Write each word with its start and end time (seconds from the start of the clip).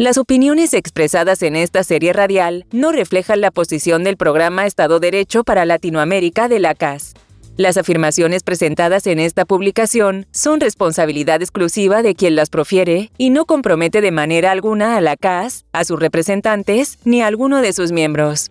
Las 0.00 0.16
opiniones 0.16 0.72
expresadas 0.72 1.42
en 1.42 1.56
esta 1.56 1.84
serie 1.84 2.14
radial 2.14 2.64
no 2.72 2.90
reflejan 2.90 3.42
la 3.42 3.50
posición 3.50 4.02
del 4.02 4.16
programa 4.16 4.64
Estado 4.64 4.98
Derecho 4.98 5.44
para 5.44 5.66
Latinoamérica 5.66 6.48
de 6.48 6.58
la 6.58 6.74
CAS. 6.74 7.12
Las 7.58 7.76
afirmaciones 7.76 8.42
presentadas 8.42 9.06
en 9.06 9.18
esta 9.18 9.44
publicación 9.44 10.24
son 10.30 10.58
responsabilidad 10.60 11.42
exclusiva 11.42 12.00
de 12.00 12.14
quien 12.14 12.34
las 12.34 12.48
profiere 12.48 13.10
y 13.18 13.28
no 13.28 13.44
compromete 13.44 14.00
de 14.00 14.10
manera 14.10 14.52
alguna 14.52 14.96
a 14.96 15.02
la 15.02 15.18
CAS, 15.18 15.66
a 15.74 15.84
sus 15.84 16.00
representantes 16.00 16.98
ni 17.04 17.20
a 17.20 17.26
alguno 17.26 17.60
de 17.60 17.74
sus 17.74 17.92
miembros. 17.92 18.50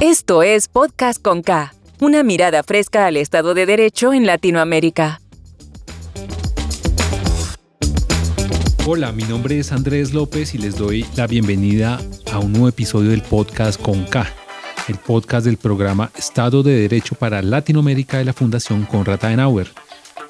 Esto 0.00 0.42
es 0.42 0.68
Podcast 0.68 1.20
con 1.20 1.42
K, 1.42 1.74
una 2.00 2.22
mirada 2.22 2.62
fresca 2.62 3.04
al 3.04 3.18
Estado 3.18 3.52
de 3.52 3.66
Derecho 3.66 4.14
en 4.14 4.24
Latinoamérica. 4.24 5.20
Hola, 8.86 9.12
mi 9.12 9.22
nombre 9.22 9.58
es 9.58 9.72
Andrés 9.72 10.12
López 10.12 10.54
y 10.54 10.58
les 10.58 10.76
doy 10.76 11.06
la 11.16 11.26
bienvenida 11.26 11.98
a 12.30 12.38
un 12.38 12.52
nuevo 12.52 12.68
episodio 12.68 13.12
del 13.12 13.22
podcast 13.22 13.80
con 13.80 14.04
K, 14.04 14.30
el 14.88 14.96
podcast 14.96 15.46
del 15.46 15.56
programa 15.56 16.10
Estado 16.14 16.62
de 16.62 16.80
Derecho 16.80 17.14
para 17.14 17.40
Latinoamérica 17.40 18.18
de 18.18 18.26
la 18.26 18.34
Fundación 18.34 18.84
Conrad 18.84 19.24
Adenauer. 19.24 19.68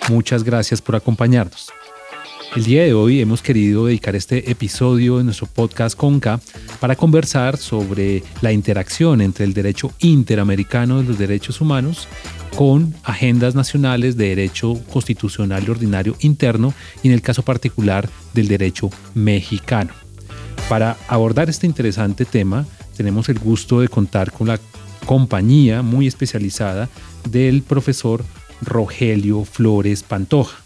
Muchas 0.09 0.45
gracias 0.45 0.81
por 0.81 0.95
acompañarnos. 0.95 1.73
El 2.55 2.63
día 2.63 2.85
de 2.85 2.95
hoy 2.95 3.21
hemos 3.21 3.43
querido 3.43 3.87
dedicar 3.87 4.15
este 4.15 4.49
episodio 4.49 5.19
de 5.19 5.25
nuestro 5.25 5.49
podcast 5.49 5.99
Conca 5.99 6.39
para 6.79 6.95
conversar 6.95 7.57
sobre 7.57 8.23
la 8.41 8.53
interacción 8.53 9.21
entre 9.21 9.47
el 9.47 9.53
derecho 9.53 9.91
interamericano 9.99 10.99
de 10.99 11.09
los 11.09 11.19
derechos 11.19 11.61
humanos 11.61 12.07
con 12.55 12.95
agendas 13.03 13.57
nacionales 13.57 14.17
de 14.17 14.29
derecho 14.29 14.81
constitucional 14.93 15.65
y 15.67 15.71
ordinario 15.73 16.15
interno 16.21 16.73
y 17.03 17.09
en 17.09 17.15
el 17.15 17.23
caso 17.23 17.43
particular 17.43 18.09
del 18.35 18.49
derecho 18.49 18.91
mexicano. 19.15 19.93
Para 20.69 20.97
abordar 21.09 21.49
este 21.49 21.67
interesante 21.67 22.25
tema, 22.25 22.67
tenemos 22.97 23.29
el 23.29 23.39
gusto 23.39 23.81
de 23.81 23.89
contar 23.89 24.33
con 24.33 24.49
la 24.49 24.59
compañía 25.07 25.83
muy 25.83 26.07
especializada 26.07 26.89
del 27.31 27.63
profesor 27.63 28.25
Rogelio 28.63 29.45
Flores 29.45 30.03
Pantoja, 30.03 30.59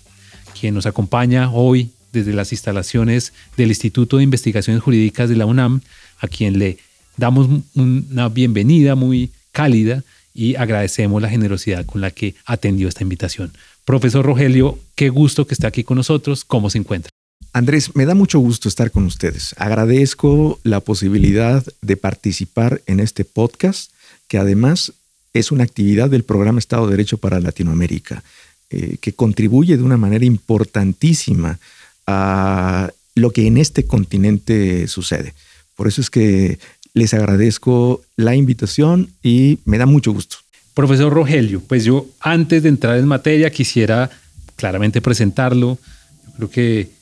quien 0.58 0.74
nos 0.74 0.86
acompaña 0.86 1.50
hoy 1.50 1.90
desde 2.12 2.32
las 2.32 2.52
instalaciones 2.52 3.32
del 3.56 3.68
Instituto 3.68 4.16
de 4.16 4.24
Investigaciones 4.24 4.82
Jurídicas 4.82 5.28
de 5.28 5.36
la 5.36 5.46
UNAM, 5.46 5.80
a 6.20 6.28
quien 6.28 6.58
le 6.58 6.78
damos 7.16 7.48
una 7.74 8.28
bienvenida 8.28 8.94
muy 8.94 9.30
cálida 9.52 10.04
y 10.32 10.54
agradecemos 10.54 11.20
la 11.20 11.28
generosidad 11.28 11.84
con 11.84 12.00
la 12.00 12.10
que 12.12 12.34
atendió 12.44 12.88
esta 12.88 13.02
invitación. 13.02 13.52
Profesor 13.84 14.24
Rogelio, 14.24 14.78
qué 14.94 15.08
gusto 15.08 15.46
que 15.46 15.54
esté 15.54 15.66
aquí 15.66 15.82
con 15.82 15.96
nosotros. 15.96 16.44
¿Cómo 16.44 16.70
se 16.70 16.78
encuentra? 16.78 17.10
Andrés, 17.52 17.94
me 17.96 18.06
da 18.06 18.14
mucho 18.14 18.38
gusto 18.38 18.68
estar 18.68 18.90
con 18.90 19.04
ustedes. 19.04 19.54
Agradezco 19.58 20.58
la 20.62 20.80
posibilidad 20.80 21.64
de 21.82 21.96
participar 21.96 22.82
en 22.86 23.00
este 23.00 23.24
podcast, 23.24 23.90
que 24.28 24.38
además 24.38 24.92
es 25.32 25.50
una 25.50 25.64
actividad 25.64 26.10
del 26.10 26.24
programa 26.24 26.58
Estado 26.58 26.86
de 26.86 26.92
Derecho 26.92 27.18
para 27.18 27.40
Latinoamérica, 27.40 28.22
eh, 28.70 28.98
que 29.00 29.12
contribuye 29.12 29.76
de 29.76 29.82
una 29.82 29.96
manera 29.96 30.24
importantísima 30.24 31.58
a 32.06 32.90
lo 33.14 33.30
que 33.30 33.46
en 33.46 33.56
este 33.56 33.86
continente 33.86 34.86
sucede. 34.88 35.34
Por 35.74 35.88
eso 35.88 36.00
es 36.00 36.10
que 36.10 36.58
les 36.94 37.14
agradezco 37.14 38.02
la 38.16 38.34
invitación 38.34 39.10
y 39.22 39.58
me 39.64 39.78
da 39.78 39.86
mucho 39.86 40.12
gusto. 40.12 40.36
Profesor 40.74 41.12
Rogelio, 41.12 41.60
pues 41.60 41.84
yo 41.84 42.06
antes 42.20 42.62
de 42.62 42.68
entrar 42.68 42.98
en 42.98 43.06
materia 43.06 43.50
quisiera 43.50 44.10
claramente 44.56 45.00
presentarlo. 45.00 45.78
Yo 46.26 46.34
creo 46.34 46.50
que 46.50 46.97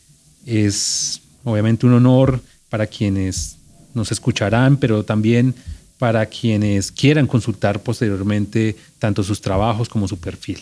es 0.47 1.21
obviamente 1.45 1.85
un 1.85 1.93
honor 1.93 2.41
para 2.71 2.87
quienes 2.87 3.59
nos 3.93 4.11
escucharán, 4.13 4.79
pero 4.79 5.05
también 5.05 5.55
para 5.99 6.27
quienes 6.27 6.91
quieran 6.93 7.27
consultar 7.27 7.81
posteriormente 7.81 8.77
tanto 8.99 9.23
sus 9.23 9.41
trabajos 9.41 9.89
como 9.89 10.09
su 10.09 10.19
perfil. 10.19 10.61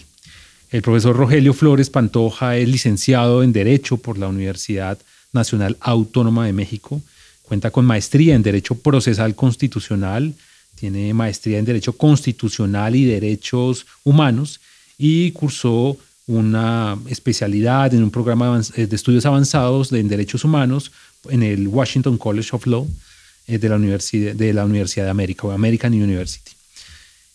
El 0.71 0.83
profesor 0.83 1.17
Rogelio 1.17 1.55
Flores 1.55 1.91
Pantoja 1.91 2.56
es 2.56 2.69
licenciado 2.69 3.43
en 3.43 3.53
Derecho 3.53 3.97
por 3.97 4.19
la 4.19 4.27
Universidad 4.27 4.99
Nacional 5.33 5.77
Autónoma 5.81 6.47
de 6.47 6.53
México 6.53 7.01
Cuenta 7.45 7.71
con 7.71 7.84
maestría 7.84 8.34
en 8.34 8.43
Derecho 8.43 8.75
Procesal 8.75 9.34
Constitucional, 9.34 10.33
tiene 10.77 11.12
maestría 11.12 11.59
en 11.59 11.66
Derecho 11.66 11.93
Constitucional 11.93 12.97
y 12.97 13.05
Derechos 13.05 13.87
Humanos 14.03 14.61
y 14.97 15.31
cursó 15.33 15.99
una 16.26 16.98
especialidad 17.08 17.92
en 17.92 18.02
un 18.02 18.10
programa 18.10 18.60
de 18.60 18.96
estudios 18.96 19.26
avanzados 19.26 19.92
en 19.92 20.08
Derechos 20.08 20.44
Humanos 20.44 20.90
en 21.28 21.42
el 21.42 21.68
Washington 21.68 22.16
College 22.16 22.50
of 22.52 22.66
Law 22.66 22.88
eh, 23.46 23.58
de 23.58 23.68
la 23.68 23.76
Universidad 23.76 24.34
de, 24.34 24.52
la 24.52 24.64
Universidad 24.64 25.04
de 25.04 25.10
América 25.10 25.46
o 25.46 25.50
American 25.50 25.92
University. 25.92 26.52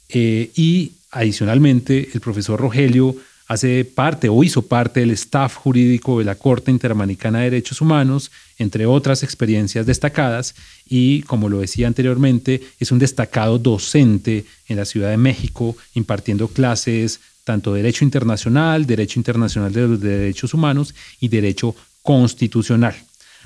Eh, 0.10 0.50
y 0.56 0.94
adicionalmente, 1.12 2.10
el 2.14 2.20
profesor 2.20 2.60
Rogelio 2.60 3.16
hace 3.48 3.84
parte 3.84 4.30
o 4.30 4.44
hizo 4.44 4.62
parte 4.64 5.00
del 5.00 5.12
staff 5.12 5.56
jurídico 5.56 6.20
de 6.20 6.26
la 6.26 6.36
Corte 6.36 6.70
Interamericana 6.70 7.40
de 7.40 7.46
Derechos 7.46 7.82
Humanos, 7.82 8.32
entre 8.60 8.86
otras 8.86 9.24
experiencias 9.24 9.88
destacadas, 9.88 10.54
y 10.88 11.24
como 11.24 11.50
lo 11.50 11.60
decía 11.60 11.88
anteriormente, 11.88 12.62
es 12.80 12.92
un 12.92 13.00
destacado 13.00 13.58
docente 13.58 14.46
en 14.68 14.78
la 14.78 14.86
Ciudad 14.86 15.10
de 15.10 15.18
México, 15.18 15.76
impartiendo 15.96 16.48
clases 16.48 17.22
tanto 17.44 17.74
Derecho 17.74 18.04
Internacional, 18.04 18.86
Derecho 18.86 19.20
Internacional 19.20 19.72
de 19.72 19.88
los 19.88 20.00
Derechos 20.00 20.54
Humanos 20.54 20.94
y 21.20 21.28
Derecho 21.28 21.76
Constitucional. 22.02 22.96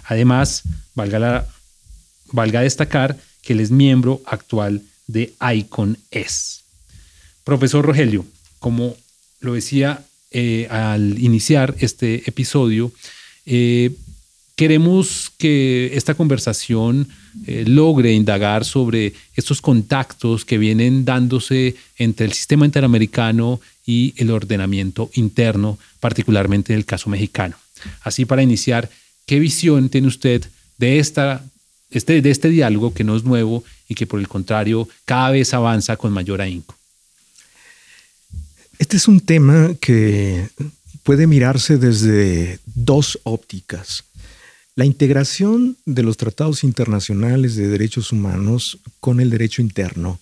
Además, 0.05 0.63
valga, 0.95 1.47
valga 2.31 2.61
destacar 2.61 3.17
que 3.41 3.53
él 3.53 3.59
es 3.59 3.71
miembro 3.71 4.21
actual 4.25 4.81
de 5.07 5.33
ICON-S. 5.41 6.61
Profesor 7.43 7.85
Rogelio, 7.85 8.25
como 8.59 8.95
lo 9.41 9.53
decía 9.53 10.03
eh, 10.31 10.67
al 10.69 11.19
iniciar 11.19 11.75
este 11.79 12.23
episodio, 12.25 12.91
eh, 13.45 13.91
queremos 14.55 15.31
que 15.37 15.91
esta 15.93 16.15
conversación 16.15 17.07
eh, 17.47 17.65
logre 17.67 18.13
indagar 18.13 18.63
sobre 18.63 19.13
estos 19.35 19.61
contactos 19.61 20.45
que 20.45 20.57
vienen 20.57 21.03
dándose 21.03 21.75
entre 21.97 22.25
el 22.25 22.33
sistema 22.33 22.65
interamericano 22.65 23.59
y 23.85 24.13
el 24.17 24.31
ordenamiento 24.31 25.09
interno, 25.13 25.77
particularmente 25.99 26.73
en 26.73 26.79
el 26.79 26.85
caso 26.85 27.09
mexicano. 27.09 27.55
Así 28.01 28.25
para 28.25 28.43
iniciar, 28.43 28.89
¿qué 29.25 29.39
visión 29.39 29.89
tiene 29.89 30.07
usted 30.07 30.43
de, 30.77 30.99
esta, 30.99 31.43
este, 31.91 32.21
de 32.21 32.31
este 32.31 32.49
diálogo 32.49 32.93
que 32.93 33.03
no 33.03 33.15
es 33.15 33.23
nuevo 33.23 33.63
y 33.89 33.95
que 33.95 34.07
por 34.07 34.19
el 34.19 34.27
contrario 34.27 34.87
cada 35.05 35.31
vez 35.31 35.53
avanza 35.53 35.97
con 35.97 36.11
mayor 36.11 36.41
ahínco? 36.41 36.75
Este 38.79 38.97
es 38.97 39.07
un 39.07 39.19
tema 39.19 39.71
que 39.79 40.47
puede 41.03 41.27
mirarse 41.27 41.77
desde 41.77 42.59
dos 42.65 43.19
ópticas. 43.23 44.03
La 44.75 44.85
integración 44.85 45.77
de 45.85 46.01
los 46.01 46.17
tratados 46.17 46.63
internacionales 46.63 47.55
de 47.55 47.67
derechos 47.67 48.11
humanos 48.11 48.79
con 48.99 49.19
el 49.19 49.29
derecho 49.29 49.61
interno 49.61 50.19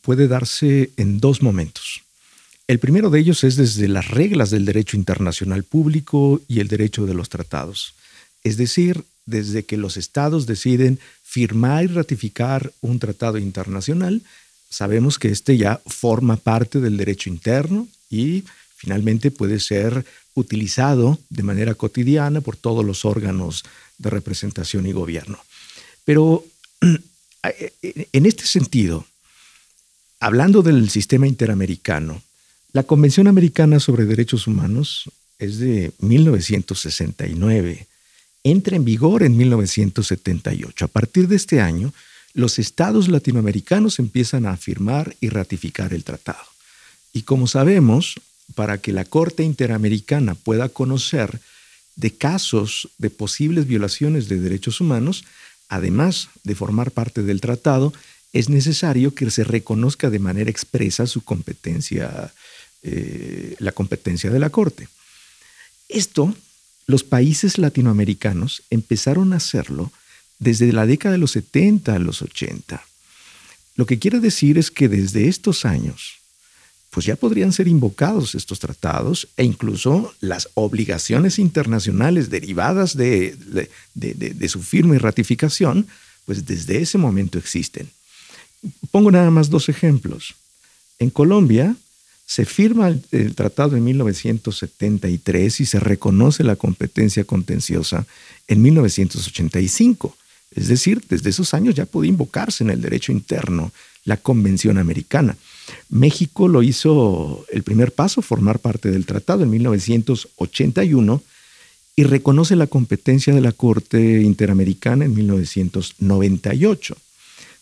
puede 0.00 0.26
darse 0.26 0.90
en 0.96 1.20
dos 1.20 1.42
momentos. 1.42 2.02
El 2.68 2.78
primero 2.78 3.10
de 3.10 3.18
ellos 3.18 3.44
es 3.44 3.56
desde 3.56 3.88
las 3.88 4.08
reglas 4.08 4.50
del 4.50 4.64
derecho 4.64 4.96
internacional 4.96 5.64
público 5.64 6.40
y 6.48 6.60
el 6.60 6.68
derecho 6.68 7.06
de 7.06 7.14
los 7.14 7.30
tratados, 7.30 7.94
es 8.44 8.56
decir, 8.56 9.04
desde 9.24 9.64
que 9.64 9.76
los 9.76 9.96
estados 9.96 10.46
deciden 10.46 10.98
firmar 11.22 11.84
y 11.84 11.88
ratificar 11.88 12.72
un 12.80 12.98
tratado 12.98 13.38
internacional 13.38 14.22
sabemos 14.68 15.18
que 15.18 15.28
este 15.28 15.56
ya 15.56 15.80
forma 15.86 16.36
parte 16.36 16.80
del 16.80 16.96
derecho 16.96 17.30
interno 17.30 17.88
y 18.10 18.44
finalmente 18.76 19.30
puede 19.30 19.60
ser 19.60 20.04
utilizado 20.34 21.18
de 21.30 21.42
manera 21.42 21.74
cotidiana 21.74 22.40
por 22.40 22.56
todos 22.56 22.84
los 22.84 23.04
órganos 23.04 23.64
de 23.98 24.10
representación 24.10 24.86
y 24.86 24.92
gobierno. 24.92 25.38
Pero 26.04 26.44
en 27.42 28.26
este 28.26 28.44
sentido, 28.44 29.06
hablando 30.20 30.62
del 30.62 30.90
sistema 30.90 31.26
interamericano, 31.26 32.22
la 32.72 32.82
Convención 32.82 33.28
Americana 33.28 33.80
sobre 33.80 34.04
Derechos 34.04 34.46
Humanos 34.46 35.10
es 35.38 35.58
de 35.58 35.92
1969, 36.00 37.86
entra 38.44 38.76
en 38.76 38.84
vigor 38.84 39.22
en 39.22 39.36
1978. 39.36 40.84
A 40.84 40.88
partir 40.88 41.28
de 41.28 41.36
este 41.36 41.60
año, 41.60 41.92
los 42.34 42.58
estados 42.58 43.08
latinoamericanos 43.08 43.98
empiezan 43.98 44.46
a 44.46 44.56
firmar 44.56 45.16
y 45.20 45.30
ratificar 45.30 45.94
el 45.94 46.04
tratado. 46.04 46.44
Y 47.12 47.22
como 47.22 47.46
sabemos, 47.46 48.16
para 48.54 48.78
que 48.78 48.92
la 48.92 49.04
Corte 49.04 49.44
Interamericana 49.44 50.34
pueda 50.34 50.68
conocer 50.68 51.40
de 51.96 52.12
casos 52.12 52.90
de 52.98 53.10
posibles 53.10 53.66
violaciones 53.66 54.28
de 54.28 54.40
derechos 54.40 54.80
humanos, 54.80 55.24
además 55.68 56.28
de 56.44 56.54
formar 56.54 56.90
parte 56.90 57.22
del 57.22 57.40
tratado, 57.40 57.92
es 58.32 58.48
necesario 58.50 59.14
que 59.14 59.30
se 59.30 59.42
reconozca 59.42 60.10
de 60.10 60.18
manera 60.18 60.50
expresa 60.50 61.06
su 61.06 61.22
competencia, 61.24 62.32
eh, 62.82 63.56
la 63.58 63.72
competencia 63.72 64.30
de 64.30 64.38
la 64.38 64.50
Corte. 64.50 64.88
Esto 65.88 66.34
los 66.88 67.04
países 67.04 67.58
latinoamericanos 67.58 68.62
empezaron 68.70 69.32
a 69.32 69.36
hacerlo 69.36 69.92
desde 70.38 70.72
la 70.72 70.86
década 70.86 71.12
de 71.12 71.18
los 71.18 71.32
70 71.32 71.94
a 71.94 71.98
los 71.98 72.22
80. 72.22 72.82
Lo 73.76 73.84
que 73.84 73.98
quiere 73.98 74.20
decir 74.20 74.56
es 74.56 74.70
que 74.70 74.88
desde 74.88 75.28
estos 75.28 75.66
años, 75.66 76.16
pues 76.90 77.04
ya 77.04 77.16
podrían 77.16 77.52
ser 77.52 77.68
invocados 77.68 78.34
estos 78.34 78.58
tratados 78.58 79.28
e 79.36 79.44
incluso 79.44 80.14
las 80.20 80.48
obligaciones 80.54 81.38
internacionales 81.38 82.30
derivadas 82.30 82.96
de, 82.96 83.36
de, 83.94 84.48
su 84.48 84.62
firma 84.62 84.94
y 84.94 84.98
ratificación, 84.98 85.86
pues 86.24 86.46
desde 86.46 86.80
ese 86.80 86.96
momento 86.96 87.38
existen. 87.38 87.90
Pongo 88.90 89.10
nada 89.10 89.30
más 89.30 89.50
dos 89.50 89.68
ejemplos. 89.68 90.34
En 90.98 91.10
Colombia 91.10 91.76
se 92.28 92.44
firma 92.44 92.88
el, 92.88 93.34
tratado 93.34 93.74
en 93.74 93.84
1973 93.84 95.60
y 95.60 95.64
se 95.64 95.80
reconoce 95.80 96.44
la 96.44 96.56
competencia 96.56 97.24
contenciosa 97.24 98.06
en 98.46 98.60
1985. 98.60 100.14
Es 100.54 100.68
decir, 100.68 101.00
desde 101.08 101.30
esos 101.30 101.54
años 101.54 101.74
ya 101.74 101.86
puede 101.86 102.08
invocarse 102.08 102.62
en 102.62 102.68
el 102.68 102.82
derecho 102.82 103.12
interno 103.12 103.72
la 104.04 104.18
Convención 104.18 104.76
Americana. 104.76 105.38
México 105.88 106.48
lo 106.48 106.62
hizo 106.62 107.46
el 107.50 107.62
primer 107.62 107.92
paso, 107.92 108.20
formar 108.20 108.58
parte 108.58 108.90
del 108.90 109.06
tratado 109.06 109.42
en 109.42 109.50
1981 109.50 111.22
y 111.96 112.02
reconoce 112.02 112.56
la 112.56 112.66
competencia 112.66 113.34
de 113.34 113.40
la 113.40 113.52
Corte 113.52 114.20
Interamericana 114.20 115.06
en 115.06 115.14
1998. 115.14 116.94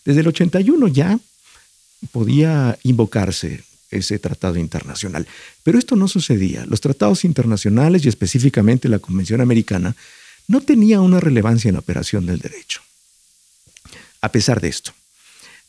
Desde 0.03 0.19
el 0.19 0.27
81 0.27 0.89
ya 0.89 1.17
podía 2.11 2.77
invocarse 2.83 3.63
ese 3.89 4.19
tratado 4.19 4.57
internacional. 4.57 5.27
Pero 5.63 5.79
esto 5.79 5.95
no 5.95 6.07
sucedía. 6.07 6.65
Los 6.65 6.81
tratados 6.81 7.23
internacionales 7.25 8.05
y 8.05 8.09
específicamente 8.09 8.89
la 8.89 8.99
Convención 8.99 9.41
Americana 9.41 9.95
no 10.47 10.61
tenía 10.61 11.01
una 11.01 11.19
relevancia 11.19 11.69
en 11.69 11.73
la 11.73 11.79
operación 11.79 12.25
del 12.25 12.39
derecho. 12.39 12.81
A 14.21 14.31
pesar 14.31 14.61
de 14.61 14.69
esto. 14.69 14.93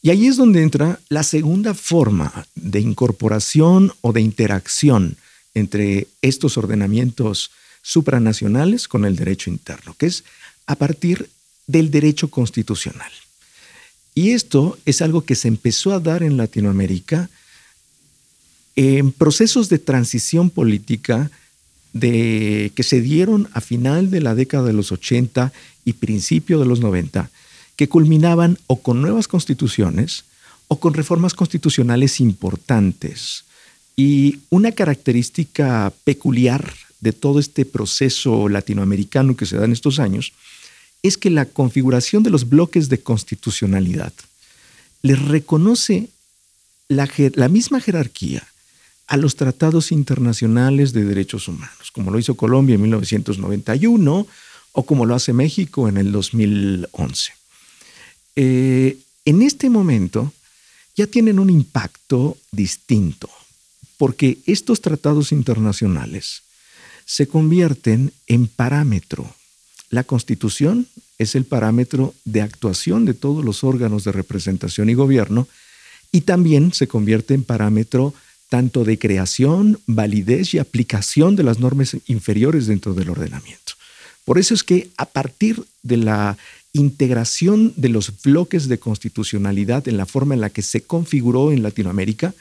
Y 0.01 0.11
ahí 0.11 0.27
es 0.27 0.37
donde 0.37 0.63
entra 0.63 1.01
la 1.09 1.23
segunda 1.23 1.75
forma 1.75 2.47
de 2.55 2.81
incorporación 2.81 3.93
o 4.01 4.13
de 4.13 4.21
interacción 4.21 5.17
entre 5.55 6.07
estos 6.23 6.57
ordenamientos 6.57 7.51
supranacionales 7.83 8.87
con 8.87 9.05
el 9.05 9.17
derecho 9.17 9.51
interno, 9.51 9.95
que 9.99 10.07
es 10.07 10.25
a 10.67 10.77
partir 10.77 11.29
del 11.67 11.91
derecho 11.91 12.29
constitucional. 12.31 13.11
Y 14.15 14.31
esto 14.31 14.79
es 14.85 15.03
algo 15.03 15.25
que 15.25 15.35
se 15.35 15.49
empezó 15.49 15.93
a 15.93 16.01
dar 16.01 16.23
en 16.23 16.37
Latinoamérica 16.37 17.31
en 18.79 19.11
procesos 19.11 19.69
de 19.69 19.81
transición 19.81 20.51
política 20.51 21.33
que 21.99 22.85
se 22.85 23.01
dieron 23.01 23.49
a 23.53 23.61
final 23.61 24.09
de 24.09 24.21
la 24.21 24.37
década 24.37 24.69
de 24.69 24.73
los 24.73 24.93
80 24.93 25.53
y 25.85 25.95
principio 25.95 26.61
de 26.61 26.67
los 26.67 26.79
90, 26.79 27.29
que 27.75 27.89
culminaban 27.89 28.57
o 28.69 28.81
con 28.81 29.03
nuevas 29.03 29.27
constituciones 29.27 30.27
o 30.69 30.79
con 30.79 30.95
reformas 30.95 31.35
constitucionales 31.35 32.21
importantes. 32.21 33.47
Y 33.97 34.39
una 34.49 34.71
característica 34.71 35.93
peculiar 36.05 36.73
de 37.01 37.13
todo 37.13 37.41
este 37.41 37.65
proceso 37.65 38.49
latinoamericano 38.49 39.37
que 39.37 39.47
se 39.47 39.57
da 39.57 39.65
en 39.65 39.73
estos 39.73 39.99
años 39.99 40.35
es 41.03 41.19
que 41.19 41.31
la 41.31 41.47
configuración 41.47 42.23
de 42.23 42.31
los 42.31 42.49
bloques 42.49 42.89
de 42.89 43.01
constitucionalidad 43.01 44.13
les 45.03 45.21
reconoce 45.21 46.11
la 46.87 47.49
misma 47.49 47.81
jerarquía 47.81 48.47
a 49.09 49.17
los 49.17 49.37
tratados 49.37 49.91
internacionales 49.91 50.93
de 50.93 51.05
derechos 51.05 51.49
humanos, 51.49 51.91
como 51.93 52.11
lo 52.11 52.19
hizo 52.19 52.37
Colombia 52.37 52.75
en 52.75 52.83
1991 52.83 54.27
o 54.73 54.87
como 54.87 55.07
lo 55.07 55.15
hace 55.15 55.33
México 55.33 55.89
en 55.89 55.97
el 55.97 56.13
2011. 56.13 57.33
Eh, 58.37 58.99
en 59.25 59.43
este 59.43 59.71
momento 59.71 60.33
ya 60.95 61.07
tienen 61.07 61.39
un 61.39 61.49
impacto 61.49 62.37
distinto, 62.53 63.31
porque 63.97 64.39
estos 64.47 64.83
tratados 64.83 65.33
internacionales 65.33 66.43
se 67.07 67.27
convierten 67.27 68.13
en 68.27 68.47
parámetro. 68.47 69.35
La 69.89 70.05
constitución 70.05 70.87
es 71.17 71.35
el 71.35 71.47
parámetro 71.47 72.15
de 72.27 72.43
actuación 72.43 73.07
de 73.07 73.15
todos 73.15 73.43
los 73.43 73.65
órganos 73.65 74.05
de 74.05 74.13
representación 74.13 74.91
y 74.91 74.95
gobierno 74.95 75.49
y 76.13 76.23
también 76.23 76.75
se 76.75 76.89
convierte 76.89 77.33
en 77.33 77.45
parámetro 77.45 78.13
tanto 78.49 78.85
de 78.85 78.99
creación, 78.99 79.81
validez 79.87 80.55
y 80.55 80.59
aplicación 80.59 81.37
de 81.37 81.43
las 81.43 81.59
normas 81.59 81.97
inferiores 82.07 82.67
dentro 82.67 82.95
del 82.95 83.11
ordenamiento. 83.11 83.75
Por 84.25 84.39
eso 84.39 84.55
es 84.55 84.63
que 84.63 84.91
a 84.97 85.07
partir 85.07 85.65
de 85.83 85.97
la 85.97 86.37
integración 86.73 87.73
de 87.77 87.89
los 87.89 88.13
bloques 88.23 88.69
de 88.69 88.79
constitucionalidad 88.79 89.89
en 89.89 89.97
la 89.97 90.07
forma 90.07 90.35
en 90.35 90.41
la 90.41 90.51
que 90.51 90.63
se 90.63 90.83
configuró 90.83 91.53
en 91.53 91.63
Latinoamérica, 91.63 92.35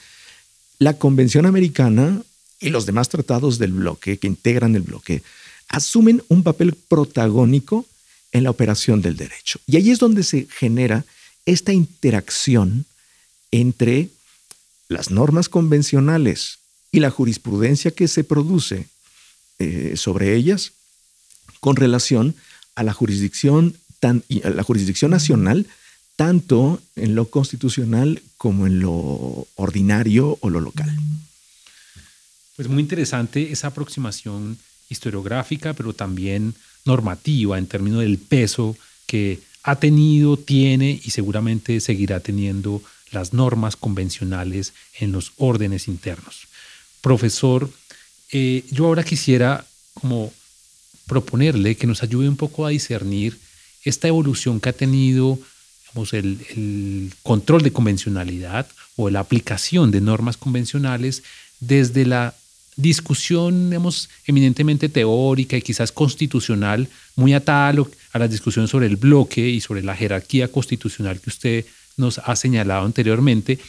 la 0.80 0.98
Convención 0.98 1.46
Americana 1.46 2.22
y 2.60 2.70
los 2.70 2.86
demás 2.86 3.10
tratados 3.10 3.58
del 3.58 3.72
bloque 3.72 4.18
que 4.18 4.28
integran 4.28 4.76
el 4.76 4.82
bloque 4.84 5.24
asumen 5.70 6.24
un 6.28 6.44
papel 6.44 6.74
protagónico 6.74 7.86
en 8.32 8.44
la 8.44 8.50
operación 8.50 9.02
del 9.02 9.18
derecho. 9.18 9.60
Y 9.66 9.78
ahí 9.78 9.92
es 9.92 10.00
donde 10.00 10.24
se 10.24 10.48
genera 10.50 11.06
esta 11.46 11.74
interacción 11.74 12.86
entre 13.52 14.10
las 14.90 15.12
normas 15.12 15.50
convencionales 15.50 16.60
y 16.92 17.00
la 17.00 17.12
jurisprudencia 17.12 17.92
que 17.92 18.08
se 18.08 18.24
produce 18.24 18.88
eh, 19.60 19.94
sobre 19.98 20.36
ellas 20.36 20.72
con 21.60 21.76
relación 21.76 22.36
a 22.76 22.84
la 22.84 22.94
jurisdicción, 22.94 23.76
tan, 24.00 24.24
a 24.44 24.50
la 24.50 24.64
jurisdicción 24.64 25.12
nacional, 25.12 25.66
tanto 26.16 26.82
en 26.96 27.16
lo 27.16 27.30
constitucional 27.30 28.22
como 28.38 28.68
en 28.68 28.80
lo 28.80 29.48
ordinario 29.56 30.38
o 30.42 30.50
lo 30.50 30.62
local. 30.62 30.96
Pues 32.56 32.68
muy 32.68 32.82
interesante 32.82 33.52
esa 33.52 33.68
aproximación 33.68 34.58
historiográfica, 34.90 35.74
pero 35.74 35.94
también 35.94 36.56
normativa 36.86 37.58
en 37.58 37.68
términos 37.68 38.02
del 38.02 38.18
peso 38.18 38.76
que 39.06 39.40
ha 39.64 39.76
tenido, 39.76 40.38
tiene 40.38 41.00
y 41.04 41.12
seguramente 41.12 41.80
seguirá 41.80 42.20
teniendo 42.20 42.82
las 43.12 43.34
normas 43.34 43.76
convencionales 43.76 44.74
en 45.00 45.12
los 45.12 45.34
órdenes 45.38 45.88
internos. 45.88 46.48
Profesor, 47.02 47.70
eh, 48.32 48.64
yo 48.72 48.86
ahora 48.88 49.04
quisiera 49.04 49.66
como 49.94 50.34
proponerle 51.08 51.76
que 51.76 51.88
nos 51.88 52.04
ayude 52.04 52.28
un 52.28 52.38
poco 52.38 52.66
a 52.66 52.70
discernir 52.70 53.38
esta 53.84 54.08
evolución 54.08 54.60
que 54.60 54.70
ha 54.70 54.74
tenido 54.74 55.40
el, 56.12 57.12
control 57.24 57.64
de 57.64 57.72
convencionalidad 57.72 58.68
o 58.96 59.10
la 59.10 59.22
aplicación 59.22 59.90
de 59.92 60.02
normas 60.02 60.38
convencionales 60.38 61.24
desde 61.60 62.06
la 62.06 62.36
discusión, 62.76 63.70
digamos, 63.70 64.10
eminentemente 64.26 64.90
teórica 64.90 65.58
y 65.58 65.62
quizás 65.62 65.92
constitucional, 65.92 66.88
muy 67.16 67.34
atada 67.34 67.74
a 68.14 68.20
la 68.20 68.28
discusión 68.28 68.68
sobre 68.68 68.86
el 68.86 68.98
bloque 68.98 69.48
y 69.48 69.62
sobre 69.62 69.82
la 69.82 69.96
jerarquía 69.96 70.50
constitucional 70.50 71.20
que 71.20 71.30
usted 71.30 71.66
nos 71.98 72.20
ha 72.20 72.36
señalado 72.36 72.86
anteriormente. 72.86 73.60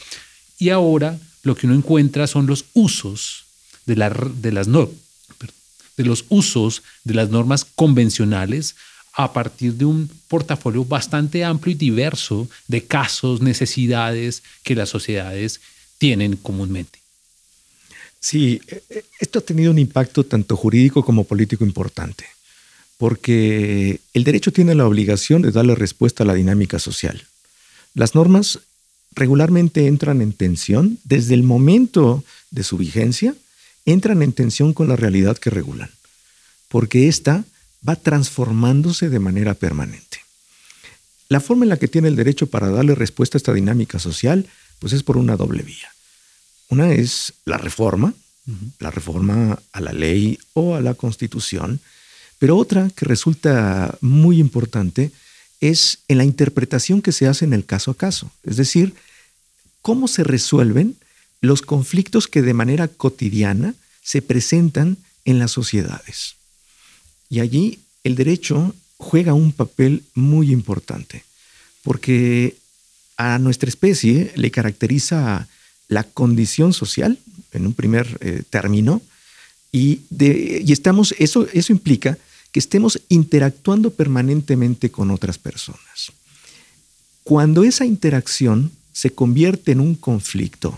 Y 0.57 0.69
ahora 0.69 1.19
lo 1.43 1.55
que 1.55 1.67
uno 1.67 1.75
encuentra 1.75 2.27
son 2.27 2.47
los 2.47 2.65
usos 2.73 3.45
de, 3.85 3.95
la, 3.95 4.09
de, 4.09 4.51
las 4.51 4.67
de 4.67 6.05
los 6.05 6.25
usos 6.29 6.83
de 7.03 7.13
las 7.13 7.29
normas 7.29 7.65
convencionales 7.65 8.75
a 9.13 9.33
partir 9.33 9.73
de 9.73 9.85
un 9.85 10.09
portafolio 10.27 10.85
bastante 10.85 11.43
amplio 11.43 11.73
y 11.73 11.77
diverso 11.77 12.47
de 12.67 12.85
casos, 12.85 13.41
necesidades 13.41 14.43
que 14.63 14.75
las 14.75 14.89
sociedades 14.89 15.59
tienen 15.97 16.37
comúnmente. 16.37 16.99
Sí, 18.19 18.61
e, 18.67 18.83
e, 18.89 19.03
esto 19.19 19.39
ha 19.39 19.41
tenido 19.41 19.71
un 19.71 19.79
impacto 19.79 20.23
tanto 20.23 20.55
jurídico 20.55 21.03
como 21.03 21.23
político 21.23 21.65
importante, 21.65 22.25
porque 22.97 23.99
el 24.13 24.23
derecho 24.23 24.51
tiene 24.51 24.75
la 24.75 24.85
obligación 24.85 25.41
de 25.41 25.51
darle 25.51 25.75
respuesta 25.75 26.23
a 26.23 26.27
la 26.27 26.33
dinámica 26.33 26.79
social. 26.79 27.25
Las 27.93 28.15
normas 28.15 28.59
regularmente 29.11 29.87
entran 29.87 30.21
en 30.21 30.33
tensión 30.33 30.99
desde 31.03 31.33
el 31.33 31.43
momento 31.43 32.23
de 32.51 32.63
su 32.63 32.77
vigencia, 32.77 33.35
entran 33.85 34.21
en 34.21 34.33
tensión 34.33 34.73
con 34.73 34.87
la 34.87 34.95
realidad 34.95 35.37
que 35.37 35.49
regulan, 35.49 35.89
porque 36.67 37.07
ésta 37.07 37.45
va 37.87 37.95
transformándose 37.95 39.09
de 39.09 39.19
manera 39.19 39.53
permanente. 39.53 40.19
La 41.29 41.39
forma 41.39 41.65
en 41.65 41.69
la 41.69 41.77
que 41.77 41.87
tiene 41.87 42.07
el 42.07 42.15
derecho 42.15 42.47
para 42.47 42.69
darle 42.69 42.95
respuesta 42.95 43.37
a 43.37 43.39
esta 43.39 43.53
dinámica 43.53 43.99
social, 43.99 44.47
pues 44.79 44.93
es 44.93 45.03
por 45.03 45.17
una 45.17 45.37
doble 45.37 45.63
vía. 45.63 45.89
Una 46.69 46.91
es 46.91 47.33
la 47.45 47.57
reforma, 47.57 48.13
la 48.79 48.91
reforma 48.91 49.59
a 49.71 49.81
la 49.81 49.93
ley 49.93 50.39
o 50.53 50.75
a 50.75 50.81
la 50.81 50.93
constitución, 50.93 51.79
pero 52.39 52.57
otra 52.57 52.89
que 52.95 53.05
resulta 53.05 53.97
muy 54.01 54.39
importante 54.39 55.11
es 55.59 55.99
en 56.07 56.17
la 56.17 56.23
interpretación 56.23 57.01
que 57.01 57.11
se 57.11 57.27
hace 57.27 57.45
en 57.45 57.53
el 57.53 57.65
caso 57.65 57.91
a 57.91 57.97
caso, 57.97 58.31
es 58.43 58.57
decir, 58.57 58.93
cómo 59.81 60.07
se 60.07 60.23
resuelven 60.23 60.95
los 61.41 61.61
conflictos 61.61 62.27
que 62.27 62.41
de 62.41 62.53
manera 62.53 62.87
cotidiana 62.87 63.75
se 64.01 64.21
presentan 64.21 64.97
en 65.25 65.39
las 65.39 65.51
sociedades. 65.51 66.35
Y 67.29 67.39
allí 67.39 67.79
el 68.03 68.15
derecho 68.15 68.75
juega 68.97 69.33
un 69.33 69.51
papel 69.51 70.03
muy 70.13 70.51
importante, 70.51 71.23
porque 71.83 72.57
a 73.17 73.39
nuestra 73.39 73.69
especie 73.69 74.31
le 74.35 74.51
caracteriza 74.51 75.47
la 75.87 76.03
condición 76.03 76.73
social, 76.73 77.17
en 77.51 77.65
un 77.65 77.73
primer 77.73 78.17
eh, 78.21 78.43
término, 78.49 79.01
y, 79.71 80.01
y 80.19 80.71
estamos, 80.71 81.13
eso, 81.19 81.47
eso 81.53 81.71
implica 81.71 82.17
que 82.51 82.59
estemos 82.59 83.01
interactuando 83.09 83.91
permanentemente 83.91 84.91
con 84.91 85.11
otras 85.11 85.37
personas. 85.37 86.11
Cuando 87.23 87.63
esa 87.63 87.85
interacción 87.85 88.71
se 88.91 89.11
convierte 89.11 89.71
en 89.71 89.79
un 89.79 89.95
conflicto 89.95 90.77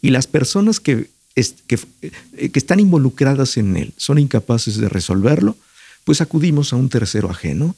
y 0.00 0.10
las 0.10 0.26
personas 0.26 0.80
que, 0.80 1.10
eh, 1.36 1.44
que, 1.68 2.58
están 2.58 2.80
involucradas 2.80 3.56
en 3.56 3.76
él 3.76 3.92
son 3.96 4.18
incapaces 4.18 4.78
de 4.78 4.88
resolverlo, 4.88 5.56
pues 6.04 6.20
acudimos 6.20 6.72
a 6.72 6.76
un 6.76 6.88
tercero 6.88 7.30
ajeno 7.30 7.76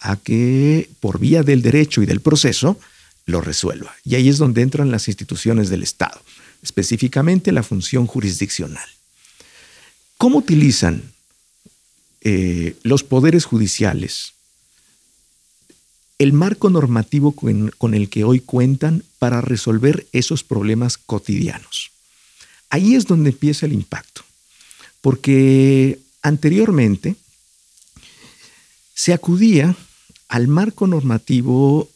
a 0.00 0.16
que 0.16 0.90
por 1.00 1.20
vía 1.20 1.42
del 1.42 1.62
derecho 1.62 2.02
y 2.02 2.06
del 2.06 2.20
proceso 2.20 2.78
lo 3.26 3.40
resuelva. 3.40 3.94
Y 4.04 4.16
ahí 4.16 4.28
es 4.28 4.38
donde 4.38 4.62
entran 4.62 4.90
las 4.90 5.06
instituciones 5.06 5.70
del 5.70 5.84
Estado, 5.84 6.20
específicamente 6.62 7.52
la 7.52 7.62
función 7.62 8.06
jurisdiccional. 8.06 8.88
¿Cómo 10.18 10.38
utilizan 10.38 11.11
eh, 12.22 12.76
los 12.82 13.04
poderes 13.04 13.44
judiciales 13.44 14.34
el 16.22 16.32
marco 16.32 16.70
normativo 16.70 17.32
con, 17.32 17.94
el 17.94 18.08
que 18.08 18.22
hoy 18.22 18.38
cuentan 18.38 19.02
para 19.18 19.40
resolver 19.40 20.06
esos 20.12 20.44
problemas 20.44 20.96
cotidianos? 20.96 21.90
Ahí 22.70 22.94
es 22.94 23.06
donde 23.06 23.30
empieza 23.30 23.66
el 23.66 23.72
impacto, 23.72 24.22
porque 25.00 25.98
anteriormente 26.22 27.16
se 28.94 29.12
acudía 29.12 29.74
al 30.28 30.46
marco 30.46 30.86
normativo 30.86 31.90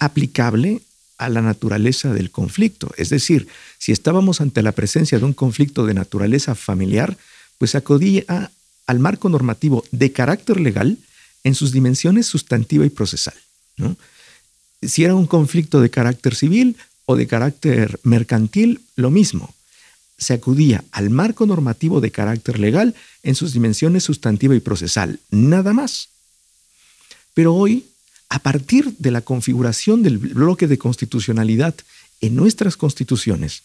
aplicable 0.00 0.82
a 1.16 1.28
la 1.28 1.40
naturaleza 1.40 2.12
del 2.12 2.32
conflicto. 2.32 2.92
Es 2.96 3.10
decir, 3.10 3.46
si 3.78 3.92
estábamos 3.92 4.40
ante 4.40 4.62
la 4.62 4.72
presencia 4.72 5.18
de 5.18 5.24
un 5.24 5.34
conflicto 5.34 5.86
de 5.86 5.94
naturaleza 5.94 6.56
familiar, 6.56 7.16
pues 7.58 7.76
acudía 7.76 8.50
al 8.88 8.98
marco 8.98 9.28
normativo 9.28 9.84
de 9.92 10.12
carácter 10.12 10.58
legal 10.58 10.96
en 11.44 11.54
sus 11.54 11.72
dimensiones 11.72 12.26
sustantiva 12.26 12.84
y 12.86 12.90
procesal. 12.90 13.34
Si 14.82 15.04
era 15.04 15.14
un 15.14 15.26
conflicto 15.26 15.80
de 15.80 15.90
carácter 15.90 16.34
civil 16.34 16.76
o 17.04 17.14
de 17.14 17.26
carácter 17.26 18.00
mercantil, 18.02 18.80
lo 18.96 19.10
mismo. 19.10 19.54
Se 20.16 20.32
acudía 20.32 20.84
al 20.90 21.10
marco 21.10 21.46
normativo 21.46 22.00
de 22.00 22.10
carácter 22.10 22.58
legal 22.58 22.94
en 23.22 23.34
sus 23.34 23.52
dimensiones 23.52 24.04
sustantiva 24.04 24.56
y 24.56 24.60
procesal, 24.60 25.20
nada 25.30 25.74
más. 25.74 26.08
Pero 27.34 27.54
hoy, 27.54 27.84
a 28.30 28.38
partir 28.38 28.94
de 28.98 29.10
la 29.10 29.20
configuración 29.20 30.02
del 30.02 30.16
bloque 30.16 30.66
de 30.66 30.78
constitucionalidad 30.78 31.74
en 32.22 32.34
nuestras 32.34 32.76
constituciones, 32.78 33.62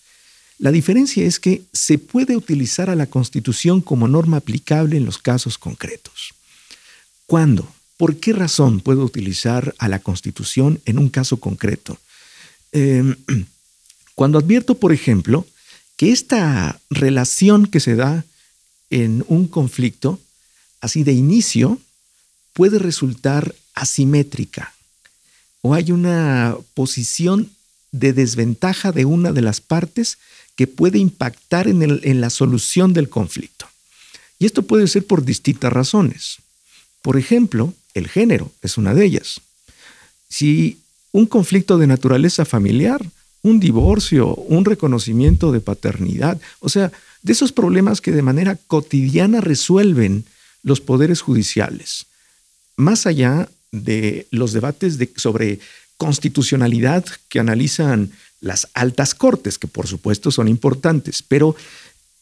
la 0.64 0.72
diferencia 0.72 1.26
es 1.26 1.42
que 1.42 1.64
se 1.74 1.98
puede 1.98 2.38
utilizar 2.38 2.90
a 2.90 2.96
la 2.96 3.08
Constitución 3.08 3.82
como 3.82 4.08
norma 4.08 4.38
aplicable 4.38 4.96
en 4.96 5.04
los 5.04 5.18
casos 5.18 5.58
concretos. 5.58 6.34
¿Cuándo? 7.26 7.68
¿Por 7.98 8.16
qué 8.16 8.32
razón 8.32 8.80
puedo 8.80 9.04
utilizar 9.04 9.76
a 9.78 9.90
la 9.90 10.00
Constitución 10.00 10.80
en 10.86 11.00
un 11.00 11.10
caso 11.10 11.36
concreto? 11.36 11.98
Em, 12.72 13.18
cuando 14.16 14.40
advierto, 14.40 14.76
por 14.76 14.94
ejemplo, 14.94 15.46
que 15.98 16.14
esta 16.14 16.80
relación 16.90 17.68
que 17.68 17.82
se 17.82 17.96
da 17.96 18.24
en 18.90 19.26
un 19.28 19.50
conflicto, 19.50 20.18
así 20.80 21.04
de 21.04 21.12
inicio, 21.12 21.78
puede 22.54 22.80
resultar 22.80 23.54
asimétrica 23.74 24.74
o 25.60 25.74
hay 25.74 25.92
una 25.92 26.56
posición 26.74 27.52
de 27.92 28.14
desventaja 28.14 28.94
de 28.94 29.04
una 29.04 29.34
de 29.34 29.42
las 29.42 29.60
partes 29.60 30.20
que 30.56 30.68
puede 30.68 31.00
impactar 31.00 31.68
en, 31.68 32.22
la 32.22 32.30
solución 32.30 32.94
del 32.94 33.10
conflicto. 33.10 33.68
Y 34.40 34.46
esto 34.46 34.64
puede 34.64 34.88
ser 34.88 35.06
por 35.06 35.26
distintas 35.26 35.74
razones. 35.74 36.38
Por 37.02 37.18
ejemplo, 37.18 37.74
el 37.94 38.08
género 38.08 38.52
es 38.62 38.78
una 38.78 38.94
de 38.94 39.06
ellas. 39.06 39.42
Si 40.30 40.80
un 41.12 41.26
conflicto 41.26 41.78
de 41.78 41.88
naturaleza 41.88 42.46
familiar, 42.46 43.04
un 43.42 43.60
divorcio, 43.60 44.36
un 44.36 44.66
reconocimiento 44.66 45.52
de 45.52 45.60
paternidad, 45.60 46.40
o 46.60 46.70
sea, 46.70 46.92
de 47.22 47.34
esos 47.34 47.52
problemas 47.52 48.02
que 48.02 48.12
de 48.12 48.22
manera 48.22 48.58
cotidiana 48.68 49.42
resuelven 49.42 50.26
los 50.62 50.82
poderes 50.82 51.22
judiciales, 51.22 52.06
más 52.78 53.06
allá 53.06 53.50
de 53.72 54.28
los 54.32 54.54
debates 54.54 54.98
sobre 55.18 55.60
constitucionalidad 55.98 57.06
que 57.30 57.40
analizan 57.40 58.12
las 58.44 58.68
altas 58.74 59.16
cortes, 59.16 59.58
que 59.58 59.68
por 59.68 59.88
supuesto 59.88 60.30
son 60.30 60.48
importantes, 60.50 61.24
pero 61.24 61.56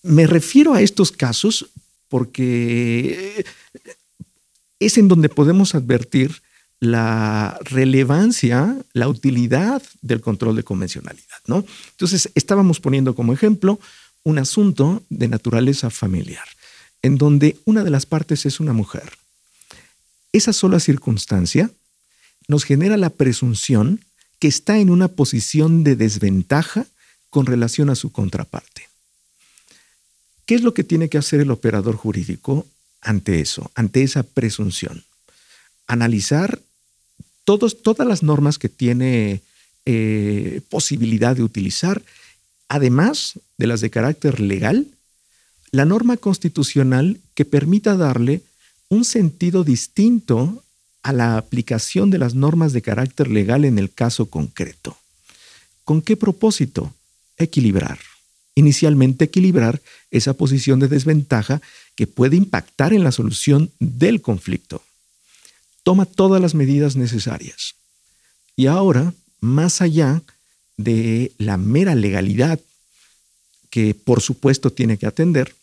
me 0.04 0.28
refiero 0.28 0.74
a 0.74 0.82
estos 0.82 1.12
casos 1.12 1.66
porque 2.10 3.44
es 4.80 4.98
en 4.98 5.08
donde 5.08 5.30
podemos 5.30 5.74
advertir 5.74 6.42
la 6.80 7.60
relevancia, 7.64 8.78
la 8.94 9.08
utilidad 9.08 9.82
del 10.02 10.22
control 10.22 10.56
de 10.56 10.64
convencionalidad, 10.64 11.40
¿no? 11.48 11.66
Entonces, 11.92 12.30
estábamos 12.36 12.80
poniendo 12.80 13.16
como 13.16 13.34
ejemplo 13.34 13.80
un 14.24 14.38
asunto 14.38 15.04
de 15.10 15.28
naturaleza 15.28 15.90
familiar, 15.90 16.46
en 17.02 17.18
donde 17.18 17.58
una 17.66 17.84
de 17.84 17.90
las 17.90 18.06
partes 18.06 18.46
es 18.46 18.60
una 18.60 18.74
mujer. 18.74 19.12
Esa 20.34 20.54
sola 20.54 20.80
circunstancia 20.80 21.72
nos 22.48 22.64
genera 22.64 22.98
la 22.98 23.10
presunción 23.10 24.00
que 24.42 24.48
está 24.48 24.80
en 24.80 24.90
una 24.90 25.08
posición 25.08 25.84
de 25.84 25.96
desventaja 25.96 26.88
con 27.30 27.46
relación 27.46 27.92
a 27.92 27.96
su 27.96 28.12
contraparte. 28.12 28.90
¿Qué 30.48 30.56
es 30.56 30.64
lo 30.64 30.74
que 30.74 30.84
tiene 30.84 31.10
que 31.10 31.20
hacer 31.20 31.42
el 31.42 31.52
operador 31.52 31.96
jurídico 31.96 32.66
ante 33.02 33.40
eso, 33.40 33.70
ante 33.76 34.02
esa 34.02 34.24
presunción? 34.24 35.04
Analizar 35.86 36.60
todas 37.44 38.08
las 38.08 38.24
normas 38.24 38.58
que 38.58 38.68
tiene 38.68 39.44
eh, 39.86 40.62
posibilidad 40.70 41.36
de 41.36 41.44
utilizar, 41.44 42.02
además 42.68 43.34
de 43.60 43.68
las 43.68 43.80
de 43.80 43.92
carácter 43.92 44.40
legal, 44.40 44.88
la 45.70 45.86
norma 45.86 46.18
constitucional 46.18 47.20
que 47.36 47.46
permita 47.46 47.96
darle 47.96 48.42
un 48.90 49.06
sentido 49.06 49.64
distinto 49.64 50.64
a 51.04 51.14
la 51.14 51.38
aplicación 51.38 52.10
de 52.10 52.18
las 52.18 52.36
normas 52.36 52.74
de 52.74 52.82
carácter 52.82 53.28
legal 53.28 53.66
en 53.66 53.80
el 53.80 53.92
caso 53.92 54.28
concreto. 54.28 54.98
¿Con 55.84 56.02
qué 56.02 56.16
propósito? 56.16 56.94
Equilibrar. 57.38 58.00
Inicialmente 58.56 59.26
equilibrar 59.26 59.82
esa 60.12 60.34
posición 60.34 60.80
de 60.80 60.88
desventaja 60.88 61.62
que 61.96 62.08
puede 62.08 62.36
impactar 62.36 62.94
en 62.94 63.04
la 63.04 63.12
solución 63.12 63.72
del 63.80 64.22
conflicto. 64.22 64.84
Toma 65.84 66.06
todas 66.06 66.42
las 66.42 66.54
medidas 66.54 66.96
necesarias. 66.96 67.76
Y 68.56 68.68
ahora, 68.68 69.14
más 69.40 69.82
allá 69.82 70.22
de 70.78 71.32
la 71.38 71.58
mera 71.58 71.96
legalidad 71.96 72.60
que 73.70 73.96
por 73.96 74.22
supuesto 74.22 74.72
tiene 74.72 74.98
que 74.98 75.08
atender, 75.08 75.56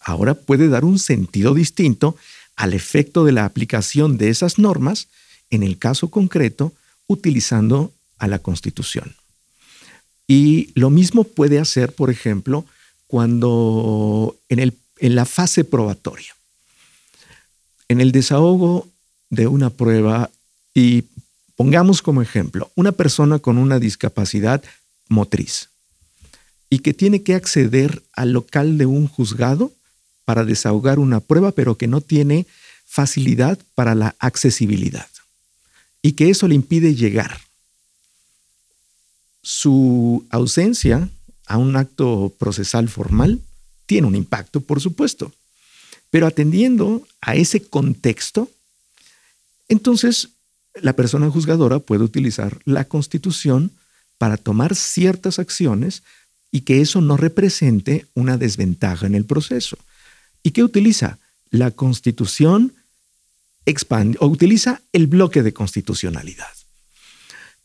ahora 0.00 0.34
puede 0.34 0.68
dar 0.68 0.84
un 0.84 0.98
sentido 0.98 1.54
distinto 1.54 2.16
al 2.56 2.74
efecto 2.74 3.24
de 3.24 3.32
la 3.32 3.44
aplicación 3.44 4.18
de 4.18 4.28
esas 4.28 4.58
normas 4.58 5.08
en 5.50 5.62
el 5.62 5.78
caso 5.78 6.10
concreto 6.10 6.72
utilizando 7.06 7.92
a 8.18 8.28
la 8.28 8.38
Constitución. 8.38 9.14
Y 10.26 10.70
lo 10.74 10.90
mismo 10.90 11.24
puede 11.24 11.58
hacer, 11.58 11.92
por 11.92 12.10
ejemplo, 12.10 12.64
cuando 13.06 14.36
en, 14.48 14.58
el, 14.58 14.74
en 14.98 15.14
la 15.14 15.26
fase 15.26 15.64
probatoria, 15.64 16.34
en 17.88 18.00
el 18.00 18.12
desahogo 18.12 18.88
de 19.28 19.46
una 19.46 19.70
prueba 19.70 20.30
y 20.74 21.04
pongamos 21.56 22.00
como 22.00 22.22
ejemplo 22.22 22.70
una 22.74 22.92
persona 22.92 23.38
con 23.38 23.58
una 23.58 23.78
discapacidad 23.78 24.62
motriz 25.08 25.68
y 26.70 26.78
que 26.78 26.94
tiene 26.94 27.22
que 27.22 27.34
acceder 27.34 28.02
al 28.14 28.32
local 28.32 28.78
de 28.78 28.86
un 28.86 29.06
juzgado 29.08 29.72
para 30.32 30.46
desahogar 30.46 30.98
una 30.98 31.20
prueba, 31.20 31.52
pero 31.52 31.76
que 31.76 31.86
no 31.86 32.00
tiene 32.00 32.46
facilidad 32.86 33.58
para 33.74 33.94
la 33.94 34.16
accesibilidad 34.18 35.06
y 36.00 36.12
que 36.12 36.30
eso 36.30 36.48
le 36.48 36.54
impide 36.54 36.94
llegar. 36.94 37.38
Su 39.42 40.24
ausencia 40.30 41.10
a 41.44 41.58
un 41.58 41.76
acto 41.76 42.32
procesal 42.38 42.88
formal 42.88 43.42
tiene 43.84 44.06
un 44.06 44.16
impacto, 44.16 44.62
por 44.62 44.80
supuesto, 44.80 45.30
pero 46.08 46.26
atendiendo 46.26 47.06
a 47.20 47.34
ese 47.34 47.60
contexto, 47.60 48.50
entonces 49.68 50.30
la 50.80 50.94
persona 50.94 51.28
juzgadora 51.28 51.78
puede 51.78 52.04
utilizar 52.04 52.58
la 52.64 52.86
constitución 52.86 53.70
para 54.16 54.38
tomar 54.38 54.76
ciertas 54.76 55.38
acciones 55.38 56.02
y 56.50 56.62
que 56.62 56.80
eso 56.80 57.02
no 57.02 57.18
represente 57.18 58.06
una 58.14 58.38
desventaja 58.38 59.04
en 59.04 59.14
el 59.14 59.26
proceso. 59.26 59.76
¿Y 60.42 60.50
qué 60.50 60.64
utiliza? 60.64 61.18
La 61.50 61.70
constitución 61.70 62.74
expande 63.66 64.18
o 64.20 64.26
utiliza 64.26 64.82
el 64.92 65.06
bloque 65.06 65.42
de 65.42 65.52
constitucionalidad. 65.52 66.48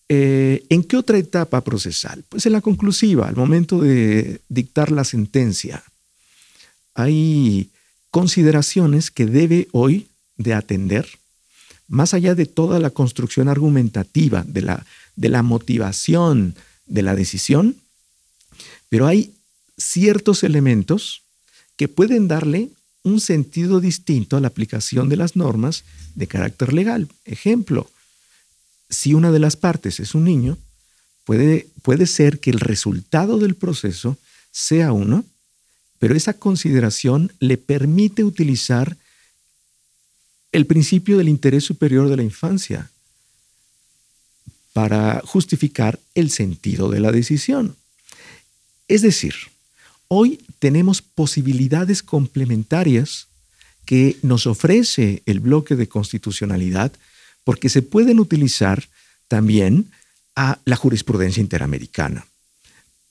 Eh, 0.09 0.65
¿En 0.69 0.83
qué 0.83 0.95
otra 0.97 1.17
etapa 1.17 1.61
procesal? 1.63 2.23
Pues 2.29 2.45
en 2.45 2.53
la 2.53 2.61
conclusiva, 2.61 3.27
al 3.27 3.35
momento 3.35 3.79
de 3.79 4.41
dictar 4.47 4.91
la 4.91 5.03
sentencia. 5.03 5.83
Hay 6.93 7.71
consideraciones 8.09 9.11
que 9.11 9.25
debe 9.25 9.67
hoy 9.71 10.07
de 10.37 10.53
atender, 10.53 11.07
más 11.87 12.13
allá 12.13 12.35
de 12.35 12.45
toda 12.45 12.79
la 12.79 12.89
construcción 12.89 13.47
argumentativa, 13.49 14.43
de 14.47 14.61
la, 14.61 14.85
de 15.15 15.29
la 15.29 15.43
motivación 15.43 16.55
de 16.85 17.01
la 17.01 17.15
decisión, 17.15 17.75
pero 18.89 19.07
hay 19.07 19.33
ciertos 19.77 20.43
elementos 20.43 21.23
que 21.77 21.87
pueden 21.87 22.27
darle 22.27 22.69
un 23.03 23.21
sentido 23.21 23.79
distinto 23.79 24.35
a 24.35 24.41
la 24.41 24.49
aplicación 24.49 25.07
de 25.07 25.15
las 25.15 25.35
normas 25.35 25.85
de 26.15 26.27
carácter 26.27 26.73
legal. 26.73 27.07
Ejemplo, 27.23 27.89
si 28.89 29.13
una 29.13 29.31
de 29.31 29.39
las 29.39 29.55
partes 29.55 29.99
es 29.99 30.13
un 30.13 30.25
niño, 30.25 30.57
puede, 31.23 31.67
puede 31.83 32.07
ser 32.07 32.39
que 32.39 32.49
el 32.49 32.59
resultado 32.59 33.37
del 33.37 33.55
proceso 33.55 34.17
sea 34.51 34.91
uno, 34.91 35.23
pero 35.99 36.15
esa 36.15 36.33
consideración 36.33 37.31
le 37.39 37.57
permite 37.57 38.23
utilizar 38.23 38.97
el 40.51 40.65
principio 40.65 41.17
del 41.17 41.29
interés 41.29 41.63
superior 41.63 42.09
de 42.09 42.17
la 42.17 42.23
infancia 42.23 42.89
para 44.73 45.21
justificar 45.25 45.99
el 46.15 46.29
sentido 46.29 46.89
de 46.89 46.99
la 46.99 47.11
decisión. 47.11 47.75
Es 48.87 49.01
decir, 49.01 49.35
hoy 50.07 50.43
tenemos 50.59 51.01
posibilidades 51.01 52.03
complementarias 52.03 53.27
que 53.85 54.17
nos 54.21 54.47
ofrece 54.47 55.23
el 55.25 55.39
bloque 55.39 55.75
de 55.75 55.87
constitucionalidad 55.87 56.91
porque 57.43 57.69
se 57.69 57.81
pueden 57.81 58.19
utilizar 58.19 58.87
también 59.27 59.91
a 60.35 60.59
la 60.65 60.75
jurisprudencia 60.75 61.41
interamericana 61.41 62.27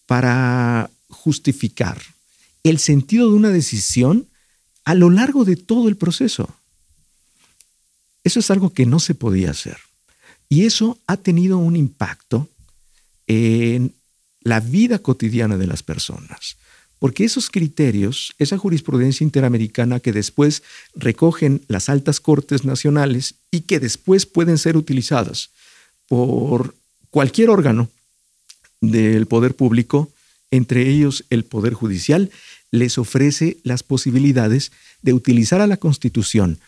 para 0.07 0.91
justificar 1.09 2.01
el 2.63 2.79
sentido 2.79 3.31
de 3.31 3.37
una 3.37 3.51
decisión 3.51 4.27
a 4.85 4.95
lo 4.95 5.11
largo 5.11 5.45
de 5.45 5.57
todo 5.57 5.89
el 5.89 5.97
proceso. 5.97 6.49
Eso 8.25 8.41
es 8.41 8.51
algo 8.51 8.73
que 8.73 8.87
no 8.87 9.01
se 9.01 9.15
podía 9.15 9.51
hacer. 9.51 9.79
Y 10.49 10.65
eso 10.65 10.99
ha 11.07 11.17
tenido 11.17 11.59
un 11.59 11.77
impacto 11.77 12.49
en 13.27 13.95
la 14.43 14.61
vida 14.61 15.01
cotidiana 15.01 15.57
de 15.57 15.67
las 15.67 15.83
personas. 15.83 16.57
Porque 17.07 17.23
esos 17.23 17.51
criterios, 17.51 18.35
esa 18.37 18.59
jurisprudencia 18.59 19.23
interamericana 19.23 20.01
que 20.01 20.11
después 20.13 20.65
recogen 20.97 21.63
las 21.69 21.89
altas 21.89 22.19
cortes 22.19 22.65
nacionales 22.65 23.37
y 23.53 23.61
que 23.61 23.79
después 23.79 24.27
pueden 24.27 24.59
ser 24.59 24.77
utilizadas 24.77 25.51
por 26.09 26.75
cualquier 27.11 27.51
órgano 27.51 27.89
del 28.81 29.27
poder 29.27 29.55
público, 29.55 30.11
entre 30.51 30.91
ellos 30.91 31.25
el 31.31 31.45
Poder 31.45 31.75
Judicial, 31.75 32.33
les 32.73 32.99
ofrece 32.99 33.59
las 33.63 33.85
posibilidades 33.85 34.73
de 35.01 35.13
utilizar 35.13 35.61
a 35.61 35.69
la 35.69 35.77
Constitución 35.77 36.59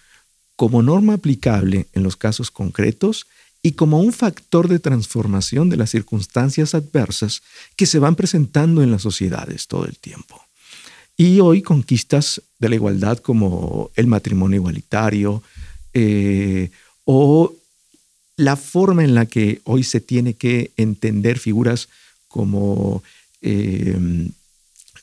como 0.54 0.84
norma 0.84 1.14
aplicable 1.14 1.88
en 1.94 2.04
los 2.04 2.14
casos 2.14 2.52
concretos 2.52 3.26
y 3.62 3.72
como 3.72 4.00
un 4.00 4.12
factor 4.12 4.68
de 4.68 4.78
transformación 4.78 5.68
de 5.68 5.76
las 5.76 5.90
circunstancias 5.90 6.74
adversas 6.74 7.42
que 7.76 7.86
se 7.86 7.98
van 7.98 8.14
presentando 8.14 8.82
en 8.82 8.90
las 8.90 9.02
sociedades 9.02 9.66
todo 9.66 9.84
el 9.84 9.98
tiempo. 9.98 10.40
Y 11.16 11.40
hoy 11.40 11.62
conquistas 11.62 12.40
de 12.58 12.68
la 12.68 12.76
igualdad 12.76 13.18
como 13.18 13.90
el 13.96 14.06
matrimonio 14.06 14.56
igualitario 14.56 15.42
eh, 15.92 16.70
o 17.04 17.52
la 18.36 18.54
forma 18.54 19.02
en 19.02 19.14
la 19.14 19.26
que 19.26 19.60
hoy 19.64 19.82
se 19.82 20.00
tiene 20.00 20.34
que 20.34 20.70
entender 20.76 21.40
figuras 21.40 21.88
como 22.28 23.02
eh, 23.42 23.98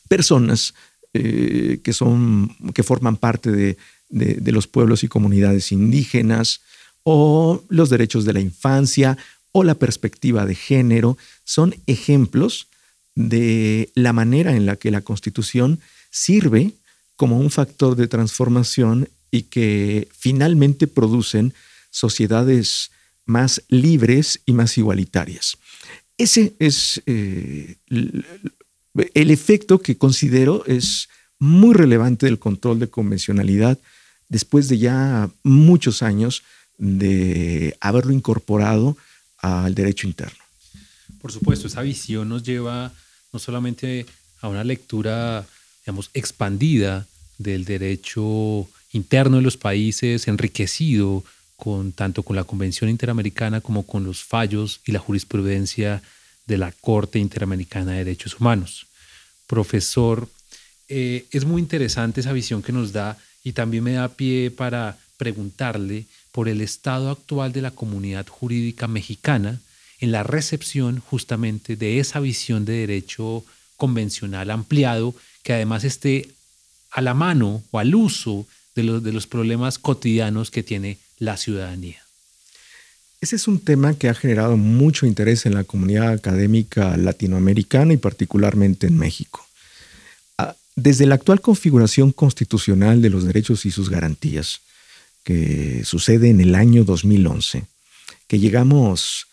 personas 0.08 0.74
eh, 1.14 1.80
que, 1.84 1.92
son, 1.92 2.56
que 2.74 2.84
forman 2.84 3.18
parte 3.18 3.52
de, 3.52 3.78
de, 4.10 4.52
los 4.52 4.68
pueblos 4.68 5.04
y 5.04 5.08
comunidades 5.08 5.72
indígenas, 5.72 6.62
o 7.06 7.64
los 7.70 7.92
derechos 7.92 8.26
de 8.26 8.34
la 8.34 8.40
infancia, 8.42 9.16
o 9.52 9.64
la 9.64 9.76
perspectiva 9.76 10.46
de 10.46 10.56
género, 10.56 11.18
son 11.46 11.76
ejemplos 11.86 12.68
de 13.14 13.90
la 13.94 14.12
manera 14.12 14.56
en 14.56 14.66
la 14.66 14.76
que 14.76 14.92
la 14.92 15.02
Constitución 15.02 15.80
sirve 16.10 16.74
como 17.16 17.38
un 17.38 17.52
factor 17.52 17.96
de 17.96 18.08
transformación 18.08 19.08
y 19.32 19.44
que 19.44 20.10
finalmente 20.18 20.88
producen 20.88 21.54
sociedades 21.92 22.90
más 23.26 23.62
libres 23.70 24.42
y 24.46 24.54
más 24.54 24.78
igualitarias. 24.78 25.58
Ese 26.18 26.54
es 26.60 27.02
eh, 27.06 27.76
el 27.88 29.32
efecto 29.32 29.80
que 29.80 29.98
considero 29.98 30.66
es 30.66 31.08
muy 31.38 31.76
relevante 31.76 32.26
del 32.26 32.40
control 32.40 32.80
de 32.80 32.90
convencionalidad 32.90 33.78
después 34.28 34.70
de 34.70 34.80
ya 34.80 35.30
muchos 35.44 36.02
años 36.02 36.44
de 36.78 37.78
haberlo 37.80 38.14
incorporado 38.14 38.98
al 39.38 39.76
derecho 39.76 40.08
interno. 40.08 40.38
Por 41.22 41.32
supuesto, 41.32 41.68
esa 41.68 41.82
visión 41.82 42.30
nos 42.30 42.44
lleva 42.44 42.92
no 43.32 43.40
solamente 43.40 44.06
a 44.42 44.48
una 44.48 44.64
lectura, 44.64 45.46
digamos, 45.84 46.10
expandida 46.14 47.08
del 47.38 47.66
derecho 47.66 48.68
interno 48.92 49.38
de 49.38 49.44
los 49.44 49.58
países, 49.58 50.28
enriquecido 50.28 51.24
con 51.56 51.92
tanto 51.92 52.24
con 52.24 52.36
la 52.36 52.44
Convención 52.44 52.90
Interamericana 52.90 53.62
como 53.62 53.84
con 53.84 54.04
los 54.04 54.24
fallos 54.24 54.82
y 54.86 54.92
la 54.92 55.00
jurisprudencia 55.00 56.02
de 56.46 56.58
la 56.58 56.72
Corte 56.72 57.20
Interamericana 57.20 57.94
de 57.94 58.00
Derechos 58.00 58.40
Humanos. 58.40 58.88
Profesor, 59.48 60.30
eh, 60.88 61.26
es 61.32 61.46
muy 61.46 61.62
interesante 61.62 62.22
esa 62.22 62.34
visión 62.34 62.62
que 62.62 62.72
nos 62.72 62.92
da 62.92 63.18
y 63.44 63.54
también 63.54 63.84
me 63.84 63.94
da 63.94 64.10
pie 64.10 64.52
para 64.52 64.98
preguntarle 65.18 66.06
por 66.36 66.50
el 66.50 66.60
estado 66.60 67.12
actual 67.12 67.54
de 67.54 67.62
la 67.62 67.72
comunidad 67.72 68.28
jurídica 68.28 68.90
mexicana 68.90 69.62
en 70.02 70.12
la 70.12 70.22
recepción 70.22 71.00
justamente 71.00 71.78
de 71.78 72.00
esa 72.02 72.20
visión 72.20 72.66
de 72.66 72.74
derecho 72.74 73.46
convencional 73.78 74.52
ampliado 74.52 75.16
que 75.44 75.54
además 75.54 75.86
esté 75.86 76.28
a 76.92 77.00
la 77.00 77.14
mano 77.14 77.64
o 77.72 77.80
al 77.80 77.96
uso 77.96 78.46
de 78.76 78.84
los, 78.84 79.02
de 79.02 79.14
los 79.14 79.28
problemas 79.28 79.80
cotidianos 79.80 80.52
que 80.52 80.62
tiene 80.62 80.98
la 81.20 81.38
ciudadanía. 81.38 82.04
Ese 83.22 83.38
es 83.38 83.48
un 83.48 83.62
tema 83.62 83.94
que 83.94 84.10
ha 84.10 84.14
generado 84.14 84.58
mucho 84.58 85.06
interés 85.06 85.46
en 85.46 85.54
la 85.54 85.64
comunidad 85.64 86.12
académica 86.12 86.98
latinoamericana 86.98 87.94
y 87.94 87.98
particularmente 87.98 88.88
en 88.88 88.98
México. 88.98 89.48
Ah, 90.38 90.54
desde 90.76 91.06
la 91.06 91.16
actual 91.16 91.40
configuración 91.40 92.12
constitucional 92.12 93.02
de 93.02 93.10
los 93.10 93.24
derechos 93.24 93.66
y 93.66 93.72
sus 93.72 93.90
garantías, 93.90 94.60
que 95.26 95.84
sucede 95.84 96.30
en 96.30 96.40
el 96.40 96.56
año 96.56 96.86
2011, 96.86 97.66
que 98.28 98.40
llegamos 98.40 99.26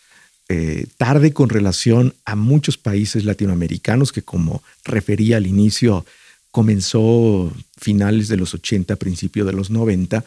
eh, 0.49 0.87
tarde 0.97 1.33
con 1.33 1.49
relación 1.49 2.15
a 2.25 2.35
muchos 2.35 2.77
países 2.77 3.23
latinoamericanos 3.23 4.11
que, 4.11 4.23
como 4.23 4.63
refería 4.83 5.37
al 5.37 5.47
inicio, 5.47 6.03
comenzó 6.51 7.53
finales 7.77 8.27
de 8.27 8.37
los 8.37 8.55
80, 8.55 8.95
principios 8.95 9.45
de 9.45 9.53
los 9.53 9.69
90, 9.69 10.25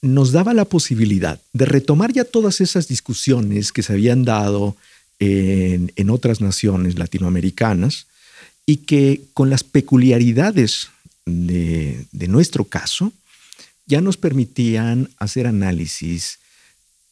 nos 0.00 0.30
daba 0.30 0.54
la 0.54 0.64
posibilidad 0.64 1.40
de 1.52 1.66
retomar 1.66 2.12
ya 2.12 2.22
todas 2.24 2.60
esas 2.60 2.86
discusiones 2.86 3.72
que 3.72 3.82
se 3.82 3.92
habían 3.92 4.24
dado 4.24 4.76
en, 5.18 6.10
otras 6.10 6.40
naciones 6.40 6.98
latinoamericanas 6.98 8.06
y 8.64 8.78
que 8.78 9.22
con 9.34 9.50
las 9.50 9.64
peculiaridades 9.64 10.90
de, 11.26 12.06
de 12.12 12.28
nuestro 12.28 12.64
caso, 12.64 13.12
ya 13.88 14.00
nos 14.00 14.16
permitían 14.16 15.10
hacer 15.18 15.48
análisis 15.48 16.38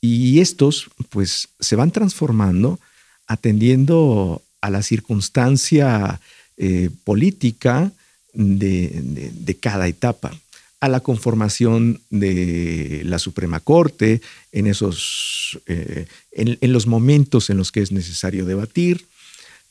y 0.01 0.39
estos 0.41 0.91
pues 1.11 1.49
se 1.59 1.75
van 1.75 1.91
transformando 1.91 2.79
atendiendo 3.27 4.43
a 4.61 4.71
la 4.71 4.83
circunstancia 4.83 6.21
eh, 6.57 6.91
política 7.05 7.93
de, 8.33 9.57
cada 9.61 9.89
etapa, 9.89 10.39
a 10.81 10.89
la 10.89 11.01
conformación 11.01 12.01
de 12.11 13.03
la 13.05 13.19
Suprema 13.19 13.61
Corte, 13.61 14.21
en, 14.53 14.67
esos, 14.67 15.59
eh, 15.67 16.07
en, 16.33 16.73
los 16.73 16.87
momentos 16.87 17.51
en 17.51 17.57
los 17.57 17.73
que 17.73 17.81
es 17.81 17.93
necesario 17.93 18.45
debatir. 18.45 19.07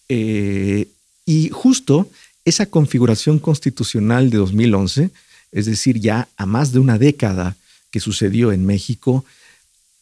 Eh, 0.10 0.88
y 1.26 1.50
justo 1.50 2.10
esa 2.44 2.65
configuración 2.68 3.39
constitucional 3.39 4.30
de 4.30 4.38
2011 4.38 5.12
es 5.56 5.65
decir, 5.65 6.00
ya 6.00 6.28
a 6.36 6.46
más 6.46 6.74
de 6.74 6.80
una 6.80 7.00
década 7.00 7.56
que 7.89 8.02
sucedió 8.02 8.52
en 8.52 8.65
México, 8.65 9.24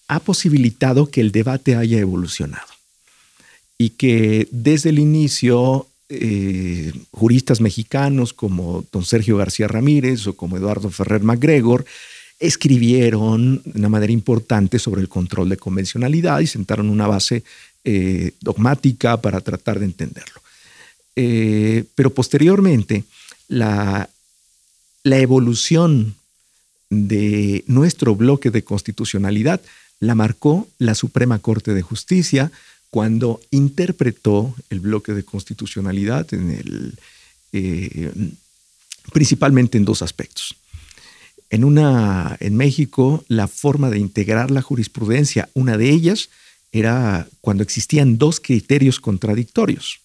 ha 0.08 0.20
posibilitado 0.20 1.12
que 1.12 1.22
el 1.22 1.32
debate 1.32 1.76
haya 1.76 2.00
evolucionado 2.00 2.68
y 3.78 3.92
que 3.92 4.48
desde 4.52 4.90
el 4.90 4.98
inicio 4.98 5.88
eh, 6.10 6.92
juristas 7.12 7.62
mexicanos 7.62 8.34
como 8.34 8.84
don 8.92 9.06
Sergio 9.06 9.38
García 9.38 9.68
Ramírez 9.68 10.26
o 10.26 10.36
como 10.36 10.58
Eduardo 10.58 10.90
Ferrer 10.90 11.22
MacGregor 11.22 11.86
escribieron 12.40 13.62
de 13.64 13.78
una 13.80 13.90
manera 13.90 14.12
importante 14.12 14.80
sobre 14.80 15.02
el 15.02 15.08
control 15.08 15.50
de 15.50 15.58
convencionalidad 15.58 16.40
y 16.40 16.48
sentaron 16.48 16.90
una 16.90 17.06
base 17.06 17.44
eh, 17.84 18.32
dogmática 18.42 19.22
para 19.22 19.40
tratar 19.40 19.78
de 19.78 19.86
entenderlo. 19.86 20.42
Eh, 21.16 21.84
pero 21.94 22.10
posteriormente, 22.10 23.04
la, 23.48 24.10
la 25.04 25.18
evolución 25.20 26.16
de 26.90 27.64
nuestro 27.68 28.16
bloque 28.16 28.52
de 28.52 28.64
constitucionalidad 28.64 29.62
la 30.00 30.16
marcó 30.16 30.68
la 30.80 30.96
Suprema 30.96 31.40
Corte 31.40 31.74
de 31.74 31.82
Justicia 31.82 32.52
cuando 32.90 33.42
interpretó 33.52 34.56
el 34.70 34.80
bloque 34.80 35.14
de 35.14 35.24
constitucionalidad 35.24 36.32
en 36.34 36.52
el, 36.52 36.94
eh, 37.52 38.12
principalmente 39.12 39.78
en 39.78 39.86
dos 39.86 40.02
aspectos. 40.02 40.56
En, 41.50 42.58
México, 42.58 43.24
la 43.28 43.48
forma 43.48 43.92
de 43.92 44.00
integrar 44.00 44.50
la 44.50 44.64
jurisprudencia, 44.64 45.50
una 45.54 45.78
de 45.78 45.92
ellas 45.92 46.30
era 46.72 47.28
cuando 47.42 47.62
existían 47.62 48.18
dos 48.18 48.40
criterios 48.40 49.00
contradictorios. 49.00 50.00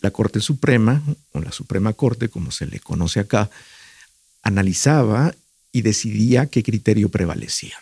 La 0.00 0.10
Corte 0.10 0.40
Suprema, 0.40 1.02
o 1.32 1.40
la 1.40 1.52
Suprema 1.52 1.92
Corte, 1.92 2.30
como 2.30 2.50
se 2.50 2.66
le 2.66 2.80
conoce 2.80 3.20
acá, 3.20 3.50
analizaba 4.44 5.34
y 5.72 5.82
decidía 5.82 6.46
qué 6.46 6.62
criterio 6.62 7.08
prevalecía. 7.08 7.74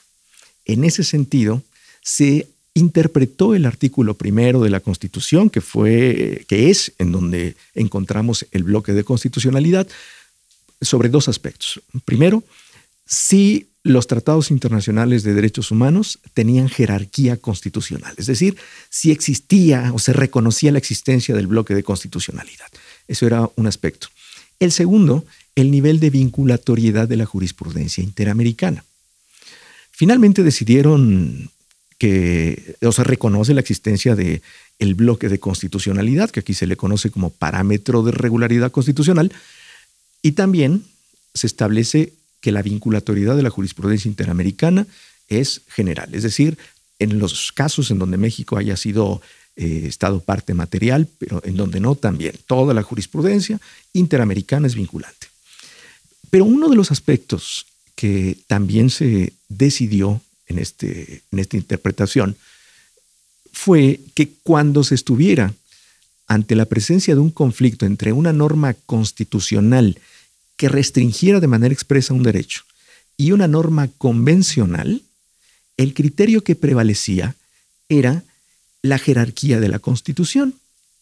En 0.65 0.85
ese 0.85 1.05
sentido, 1.05 1.63
se 2.01 2.49
interpretó 2.75 3.55
el 3.55 3.67
artículo 3.67 4.15
primero 4.15 4.63
de 4.63 4.71
la 4.71 4.81
Constitución, 4.81 5.51
que 5.51 5.61
fue, 5.61 6.47
que 6.49 6.71
es 6.71 6.93
en 6.99 7.13
donde 7.13 7.55
encontramos 7.75 8.47
el 8.53 8.63
bloque 8.63 8.93
de 8.95 9.05
constitucionalidad, 9.05 9.87
sobre 10.81 11.11
dos 11.11 11.29
aspectos. 11.29 11.83
Primero, 12.05 12.43
si 13.05 13.69
los 13.85 14.07
tratados 14.07 14.51
internacionales 14.51 15.23
de 15.23 15.35
derechos 15.35 15.71
humanos 15.71 16.21
tenían 16.35 16.69
jerarquía 16.69 17.37
constitucional, 17.37 18.15
es 18.17 18.27
decir, 18.27 18.57
si 18.89 19.11
existía 19.11 19.93
o 19.93 19.99
se 19.99 20.13
reconocía 20.13 20.73
la 20.73 20.79
existencia 20.79 21.35
del 21.35 21.49
bloque 21.49 21.75
de 21.75 21.83
constitucionalidad. 21.83 22.69
Eso 23.09 23.27
era 23.27 23.51
un 23.57 23.67
aspecto. 23.67 24.09
El 24.61 24.71
segundo, 24.71 25.25
el 25.55 25.71
nivel 25.71 26.01
de 26.01 26.11
vinculatoriedad 26.11 27.09
de 27.09 27.17
la 27.17 27.27
jurisprudencia 27.27 28.03
interamericana. 28.03 28.85
Finalmente 29.91 30.43
decidieron 30.43 31.51
que, 31.99 32.77
o 32.83 32.93
sea, 32.93 33.05
reconoce 33.05 33.55
la 33.55 33.61
existencia 33.61 34.17
de 34.17 34.43
bloque 34.97 35.29
de 35.29 35.39
constitucionalidad, 35.39 36.31
que 36.31 36.41
aquí 36.41 36.55
se 36.55 36.67
le 36.67 36.77
conoce 36.77 37.11
como 37.11 37.31
parámetro 37.31 38.03
de 38.03 38.13
regularidad 38.13 38.73
constitucional, 38.73 39.33
y 40.23 40.33
también 40.33 40.85
se 41.35 41.47
establece 41.47 42.13
que 42.41 42.53
la 42.53 42.63
vinculatoriedad 42.63 43.37
de 43.37 43.43
la 43.43 43.51
jurisprudencia 43.51 44.09
interamericana 44.09 44.87
es 45.29 45.63
general, 45.69 46.15
es 46.15 46.25
decir, 46.25 46.59
en 46.99 47.19
los 47.19 47.53
casos 47.53 47.91
en 47.91 47.99
donde 47.99 48.17
México 48.17 48.57
haya 48.57 48.77
sido 48.77 49.23
eh, 49.57 49.85
Estado 49.87 50.21
parte 50.21 50.55
material, 50.55 51.09
pero 51.19 51.43
en 51.45 51.57
donde 51.57 51.81
no 51.81 51.95
también, 51.95 52.35
toda 52.47 52.75
la 52.75 52.83
jurisprudencia 52.83 53.61
interamericana 53.93 54.67
es 54.67 54.75
vinculante. 54.75 55.32
Pero 56.33 56.47
uno 56.47 56.71
de 56.71 56.77
los 56.77 56.91
aspectos 56.91 57.67
que 57.95 58.39
también 58.47 58.89
se 58.89 59.35
decidió 59.51 60.23
en, 60.47 60.59
este, 60.59 61.21
en 61.31 61.39
esta 61.39 61.59
interpretación 61.59 62.37
fue 63.53 64.01
que 64.15 64.33
cuando 64.43 64.83
se 64.83 64.95
estuviera 64.95 65.53
ante 66.27 66.57
la 66.57 66.65
presencia 66.65 67.15
de 67.15 67.21
un 67.21 67.33
conflicto 67.33 67.85
entre 67.85 68.15
una 68.15 68.33
norma 68.33 68.73
constitucional 68.87 69.99
que 70.57 70.71
restringiera 70.71 71.39
de 71.39 71.49
manera 71.49 71.75
expresa 71.75 72.15
un 72.15 72.23
derecho 72.23 72.63
y 73.19 73.33
una 73.33 73.47
norma 73.47 73.91
convencional, 73.99 75.03
el 75.77 75.93
criterio 75.93 76.43
que 76.43 76.57
prevalecía 76.57 77.37
era 77.91 78.23
la 78.81 78.97
jerarquía 78.97 79.61
de 79.61 79.69
la 79.69 79.81
Constitución. 79.81 80.55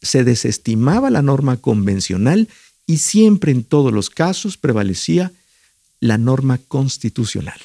Se 0.02 0.24
desestimaba 0.24 1.08
la 1.08 1.22
norma 1.22 1.56
convencional 1.56 2.48
y 2.90 2.98
siempre 2.98 3.52
en 3.52 3.62
todos 3.62 3.92
los 3.92 4.10
casos 4.10 4.56
prevalecía 4.56 5.30
la 6.00 6.18
norma 6.18 6.58
constitucional. 6.58 7.60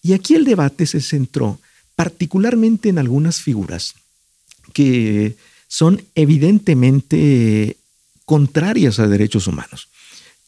Y 0.00 0.14
aquí 0.14 0.34
el 0.34 0.46
debate 0.46 0.86
se 0.86 1.02
centró 1.02 1.60
particularmente 1.94 2.88
en 2.88 2.98
algunas 2.98 3.42
figuras 3.42 3.96
que 4.72 5.36
son 5.68 6.02
evidentemente 6.14 7.76
contrarias 8.24 8.98
a 8.98 9.08
derechos 9.08 9.46
humanos. 9.46 9.88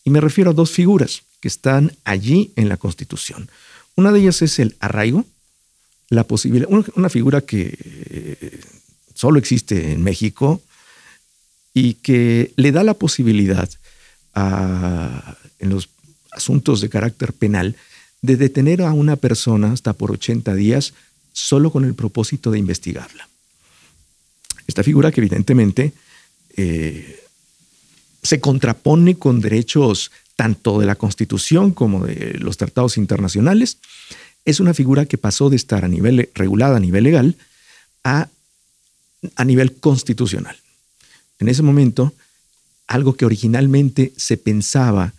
Y 0.05 0.09
me 0.09 0.23
refiero 0.23 0.53
a 0.53 0.55
dos 0.55 0.71
figuras 0.71 1.25
que 1.41 1.49
están 1.49 1.93
allí 2.05 2.53
en 2.57 2.71
la 2.71 2.79
Constitución. 2.79 3.51
Una 3.95 4.11
de 4.11 4.21
ellas 4.21 4.41
es 4.41 4.59
el 4.59 4.75
arraigo, 4.81 5.27
la 6.09 6.25
posibilidad, 6.25 6.71
una 6.95 7.11
figura 7.11 7.43
que 7.43 7.77
eh, 7.79 8.61
solo 9.13 9.39
existe 9.39 9.93
en 9.93 10.03
México 10.03 10.63
y 11.75 11.95
que 11.95 12.55
le 12.57 12.73
da 12.73 12.83
la 12.85 12.95
posibilidad 12.95 13.69
en 15.59 15.71
los 15.71 15.89
asuntos 16.33 16.81
de 16.81 16.89
carácter 16.89 17.33
penal 17.33 17.77
de 18.23 18.37
detener 18.37 18.83
a 18.83 18.93
una 18.93 19.17
persona 19.17 19.73
hasta 19.73 19.93
por 19.93 20.11
80 20.11 20.55
días 20.55 20.95
solo 21.33 21.71
con 21.71 21.85
el 21.85 21.95
propósito 21.95 22.51
de 22.51 22.59
investigarla. 22.59 23.29
Esta 24.67 24.83
figura 24.83 25.13
que 25.13 25.21
evidentemente 25.21 25.93
eh, 26.57 27.25
se 28.23 28.41
contrapone 28.41 29.17
con 29.17 29.41
derechos 29.41 30.11
tanto 30.37 30.79
de 30.79 30.87
la 30.87 30.97
Constitución 30.97 31.73
como 31.73 32.07
de 32.07 32.35
los 32.39 32.57
tratados 32.57 32.97
internacionales, 32.97 33.79
es 34.45 34.61
una 34.61 34.75
figura 34.75 35.07
que 35.07 35.19
pasó 35.19 35.51
de 35.51 35.57
estar 35.57 35.85
a 35.85 35.89
nivel 35.89 36.29
regulada 36.35 36.77
a 36.77 36.81
nivel 36.81 37.05
legal 37.05 37.37
a, 38.05 38.29
a 39.37 39.45
nivel 39.45 39.75
constitucional. 39.77 40.57
En 41.39 41.49
ese 41.49 41.63
momento, 41.63 42.13
algo 42.89 43.15
que 43.15 43.27
originalmente 43.27 44.13
se 44.17 44.37
pensaba 44.37 45.13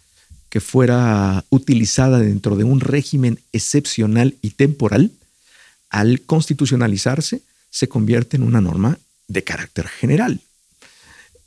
que 0.50 0.60
fuera 0.60 1.46
utilizada 1.50 2.20
dentro 2.20 2.56
de 2.56 2.64
un 2.64 2.80
régimen 2.80 3.40
excepcional 3.54 4.36
y 4.42 4.50
temporal, 4.52 5.12
al 5.92 6.22
constitucionalizarse, 6.22 7.42
se 7.70 7.88
convierte 7.88 8.38
en 8.38 8.44
una 8.44 8.60
norma 8.60 8.98
de 9.28 9.44
carácter 9.44 9.88
general. 9.88 10.42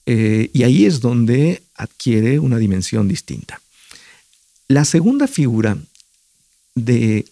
Eh, 0.07 0.51
y 0.53 0.63
ahí 0.63 0.87
es 0.87 1.01
donde 1.01 1.63
adquiere 1.75 2.39
una 2.39 2.59
dimensión 2.59 3.09
distinta. 3.09 3.61
La 4.69 4.85
segunda 4.85 5.27
figura 5.27 5.77
de 6.75 7.27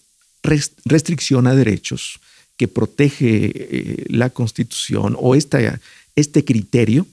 restricción 0.85 1.47
a 1.47 1.55
derechos 1.55 2.19
que 2.57 2.67
protege 2.67 3.51
eh, 3.53 4.05
la 4.09 4.29
Constitución 4.29 5.15
o 5.17 5.35
este 5.35 6.45
criterio 6.45 7.07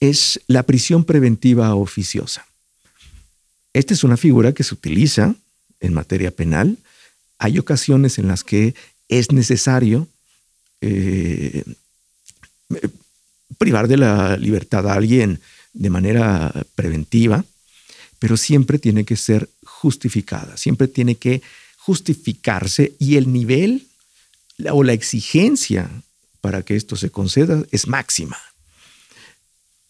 es 0.00 0.40
la 0.46 0.62
prisión 0.64 1.04
preventiva 1.04 1.74
oficiosa. 1.74 2.46
Esta 3.72 3.94
es 3.94 4.02
una 4.02 4.16
figura 4.16 4.52
que 4.52 4.64
se 4.64 4.74
utiliza 4.74 5.34
en 5.80 5.94
materia 5.94 6.30
penal. 6.30 6.78
Hay 7.38 7.58
ocasiones 7.58 8.18
en 8.18 8.26
las 8.26 8.42
que 8.42 8.74
es 9.08 9.30
necesario 9.30 10.08
eh, 10.80 11.64
privar 13.58 13.88
de 13.88 13.98
la 13.98 14.36
libertad 14.36 14.88
a 14.88 14.94
alguien 14.94 15.40
de 15.72 15.90
manera 15.90 16.52
preventiva, 16.74 17.44
pero 18.18 18.36
siempre 18.36 18.78
tiene 18.78 19.04
que 19.04 19.16
ser 19.16 19.48
justificada, 19.64 20.56
siempre 20.56 20.88
tiene 20.88 21.16
que 21.16 21.42
justificarse 21.76 22.94
y 22.98 23.16
el 23.16 23.32
nivel 23.32 23.86
o 24.72 24.82
la 24.82 24.92
exigencia 24.92 25.90
para 26.40 26.62
que 26.62 26.76
esto 26.76 26.96
se 26.96 27.10
conceda 27.10 27.62
es 27.70 27.86
máxima. 27.86 28.36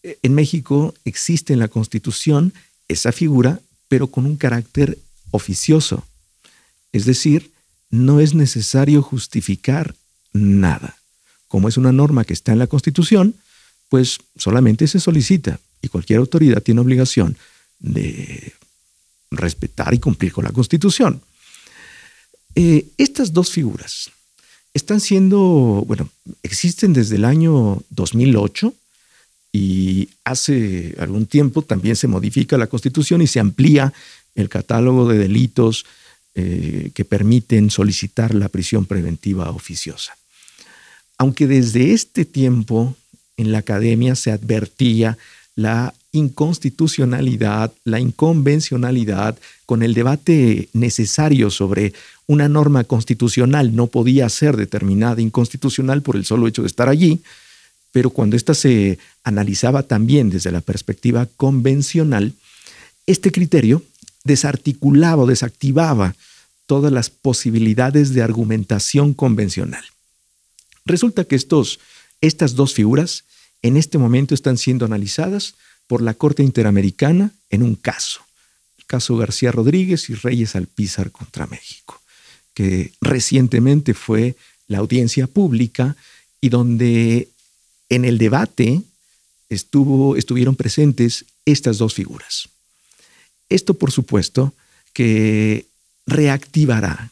En 0.03 0.33
México 0.33 0.93
existe 1.05 1.53
en 1.53 1.59
la 1.59 1.67
Constitución 1.67 2.53
esa 2.87 3.11
figura 3.11 3.59
pero 3.91 4.07
con 4.07 4.25
un 4.25 4.37
carácter 4.37 4.97
oficioso. 5.31 6.05
Es 6.93 7.03
decir, 7.03 7.51
no 7.89 8.21
es 8.21 8.33
necesario 8.33 9.01
justificar 9.01 9.95
nada. 10.31 10.95
Como 11.49 11.67
es 11.67 11.75
una 11.75 11.91
norma 11.91 12.23
que 12.23 12.31
está 12.31 12.53
en 12.53 12.59
la 12.59 12.67
Constitución, 12.67 13.35
pues 13.89 14.19
solamente 14.37 14.87
se 14.87 15.01
solicita 15.01 15.59
y 15.81 15.89
cualquier 15.89 16.19
autoridad 16.19 16.63
tiene 16.63 16.79
obligación 16.79 17.35
de 17.79 18.53
respetar 19.29 19.93
y 19.93 19.99
cumplir 19.99 20.31
con 20.31 20.45
la 20.45 20.51
Constitución. 20.51 21.21
Eh, 22.55 22.85
estas 22.97 23.33
dos 23.33 23.51
figuras 23.51 24.09
están 24.73 25.01
siendo, 25.01 25.83
bueno, 25.85 26.09
existen 26.43 26.93
desde 26.93 27.17
el 27.17 27.25
año 27.25 27.83
2008 27.89 28.73
y 29.51 30.09
hace 30.23 30.95
algún 30.99 31.25
tiempo 31.25 31.61
también 31.61 31.95
se 31.95 32.07
modifica 32.07 32.57
la 32.57 32.67
Constitución 32.67 33.21
y 33.21 33.27
se 33.27 33.39
amplía 33.39 33.93
el 34.35 34.49
catálogo 34.49 35.09
de 35.09 35.17
delitos 35.17 35.85
eh, 36.35 36.91
que 36.93 37.03
permiten 37.03 37.69
solicitar 37.69 38.33
la 38.33 38.47
prisión 38.47 38.85
preventiva 38.85 39.49
oficiosa. 39.49 40.15
Aunque 41.17 41.47
desde 41.47 41.91
este 41.91 42.23
tiempo 42.23 42.95
en 43.35 43.51
la 43.51 43.59
academia 43.59 44.15
se 44.15 44.31
advertía 44.31 45.17
la 45.55 45.93
inconstitucionalidad, 46.13 47.71
la 47.83 47.99
inconvencionalidad, 47.99 49.37
con 49.65 49.83
el 49.83 49.93
debate 49.93 50.69
necesario 50.73 51.49
sobre 51.49 51.93
una 52.27 52.49
norma 52.49 52.83
constitucional 52.83 53.75
no 53.75 53.87
podía 53.87 54.29
ser 54.29 54.55
determinada 54.55 55.21
inconstitucional 55.21 56.01
por 56.01 56.15
el 56.15 56.25
solo 56.25 56.47
hecho 56.47 56.61
de 56.61 56.67
estar 56.67 56.89
allí, 56.89 57.21
pero 57.91 58.09
cuando 58.09 58.35
ésta 58.35 58.53
se 58.53 58.99
analizaba 59.23 59.83
también 59.83 60.29
desde 60.29 60.51
la 60.51 60.61
perspectiva 60.61 61.27
convencional, 61.37 62.33
este 63.05 63.31
criterio 63.31 63.83
desarticulaba 64.23 65.23
o 65.23 65.27
desactivaba 65.27 66.15
todas 66.65 66.91
las 66.91 67.09
posibilidades 67.09 68.13
de 68.13 68.21
argumentación 68.21 69.13
convencional. 69.13 69.83
Resulta 70.85 71.25
que 71.25 71.35
estos, 71.35 71.79
estas 72.21 72.55
dos 72.55 72.73
figuras 72.73 73.25
en 73.61 73.77
este 73.77 73.97
momento 73.97 74.33
están 74.33 74.57
siendo 74.57 74.85
analizadas 74.85 75.55
por 75.87 76.01
la 76.01 76.13
Corte 76.13 76.43
Interamericana 76.43 77.31
en 77.49 77.63
un 77.63 77.75
caso, 77.75 78.21
el 78.77 78.85
caso 78.85 79.17
García 79.17 79.51
Rodríguez 79.51 80.09
y 80.09 80.15
Reyes 80.15 80.55
Alpizar 80.55 81.11
contra 81.11 81.47
México, 81.47 82.01
que 82.53 82.93
recientemente 83.01 83.93
fue 83.93 84.35
la 84.67 84.77
audiencia 84.77 85.27
pública 85.27 85.97
y 86.39 86.49
donde 86.49 87.27
en 87.91 88.05
el 88.05 88.17
debate 88.17 88.81
estuvo, 89.49 90.15
estuvieron 90.15 90.55
presentes 90.55 91.25
estas 91.45 91.77
dos 91.77 91.93
figuras. 91.93 92.47
Esto, 93.49 93.73
por 93.73 93.91
supuesto, 93.91 94.53
que 94.93 95.65
reactivará 96.05 97.11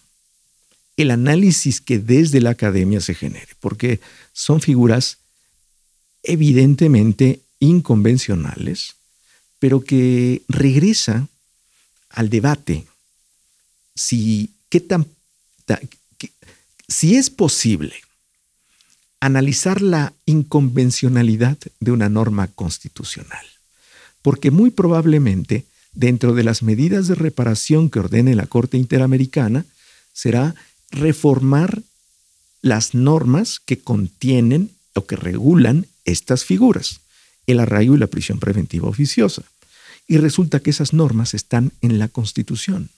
el 0.95 1.11
análisis 1.11 1.81
que 1.81 1.99
desde 1.99 2.39
la 2.39 2.51
academia 2.51 3.01
se 3.01 3.13
genere, 3.13 3.49
porque 3.59 3.99
son 4.31 4.61
figuras 4.61 5.17
evidentemente 6.23 7.41
inconvencionales, 7.59 8.95
pero 9.59 9.83
que 9.83 10.43
regresa 10.47 11.27
al 12.09 12.29
debate 12.29 12.85
si, 13.95 14.51
qué 14.69 14.79
tan, 14.79 15.05
si 16.87 17.17
es 17.17 17.29
posible 17.29 17.95
analizar 19.19 19.81
la 19.81 20.13
inconvencionalidad 20.25 21.57
de 21.79 21.91
una 21.91 22.09
norma 22.09 22.47
constitucional, 22.47 23.45
porque 24.21 24.51
muy 24.51 24.71
probablemente 24.71 25.65
dentro 25.93 26.33
de 26.33 26.43
las 26.43 26.63
medidas 26.63 27.07
de 27.07 27.15
reparación 27.15 27.89
que 27.89 27.99
ordene 27.99 28.35
la 28.35 28.45
Corte 28.47 28.77
Interamericana 28.77 29.65
será 30.13 30.55
reformar 30.91 31.81
las 32.61 32.93
normas 32.93 33.59
que 33.59 33.79
contienen 33.79 34.71
o 34.93 35.05
que 35.05 35.15
regulan 35.15 35.87
estas 36.05 36.43
figuras, 36.45 37.01
el 37.47 37.59
arraigo 37.59 37.95
y 37.95 37.99
la 37.99 38.07
prisión 38.07 38.39
preventiva 38.39 38.87
oficiosa. 38.87 39.43
Y 40.07 40.17
resulta 40.17 40.59
que 40.59 40.71
esas 40.71 40.93
normas 40.93 41.33
están 41.33 41.71
en 41.81 41.99
la 41.99 42.07
Constitución. 42.07 42.89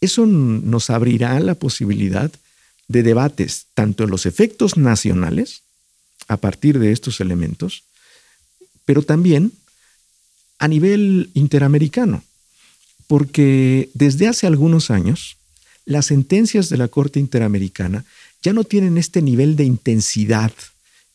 Eso 0.00 0.26
nos 0.26 0.90
abrirá 0.90 1.38
la 1.38 1.54
posibilidad 1.54 2.32
de 2.88 3.02
debates 3.02 3.66
tanto 3.74 4.04
en 4.04 4.10
los 4.10 4.26
efectos 4.26 4.76
nacionales, 4.76 5.62
a 6.28 6.36
partir 6.36 6.78
de 6.78 6.92
estos 6.92 7.20
elementos, 7.20 7.84
pero 8.84 9.02
también 9.02 9.52
a 10.58 10.68
nivel 10.68 11.30
interamericano, 11.34 12.22
porque 13.06 13.90
desde 13.94 14.28
hace 14.28 14.46
algunos 14.46 14.90
años 14.90 15.36
las 15.84 16.06
sentencias 16.06 16.68
de 16.68 16.76
la 16.76 16.88
Corte 16.88 17.18
Interamericana 17.18 18.04
ya 18.42 18.52
no 18.52 18.64
tienen 18.64 18.98
este 18.98 19.22
nivel 19.22 19.56
de 19.56 19.64
intensidad 19.64 20.52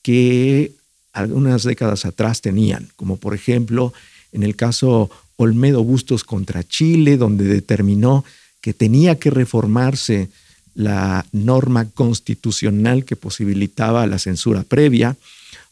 que 0.02 0.74
algunas 1.14 1.64
décadas 1.64 2.06
atrás 2.06 2.42
tenían, 2.42 2.90
como 2.96 3.18
por 3.18 3.34
ejemplo 3.34 3.94
en 4.32 4.44
el 4.44 4.56
caso 4.56 5.10
Olmedo 5.38 5.84
Bustos 5.84 6.24
contra 6.24 6.68
Chile, 6.68 7.18
donde 7.18 7.46
determinó 7.46 8.26
que 8.62 8.74
tenía 8.74 9.18
que 9.18 9.30
reformarse 9.30 10.30
la 10.78 11.26
norma 11.32 11.90
constitucional 11.90 13.04
que 13.04 13.16
posibilitaba 13.16 14.06
la 14.06 14.20
censura 14.20 14.64
previa, 14.64 15.18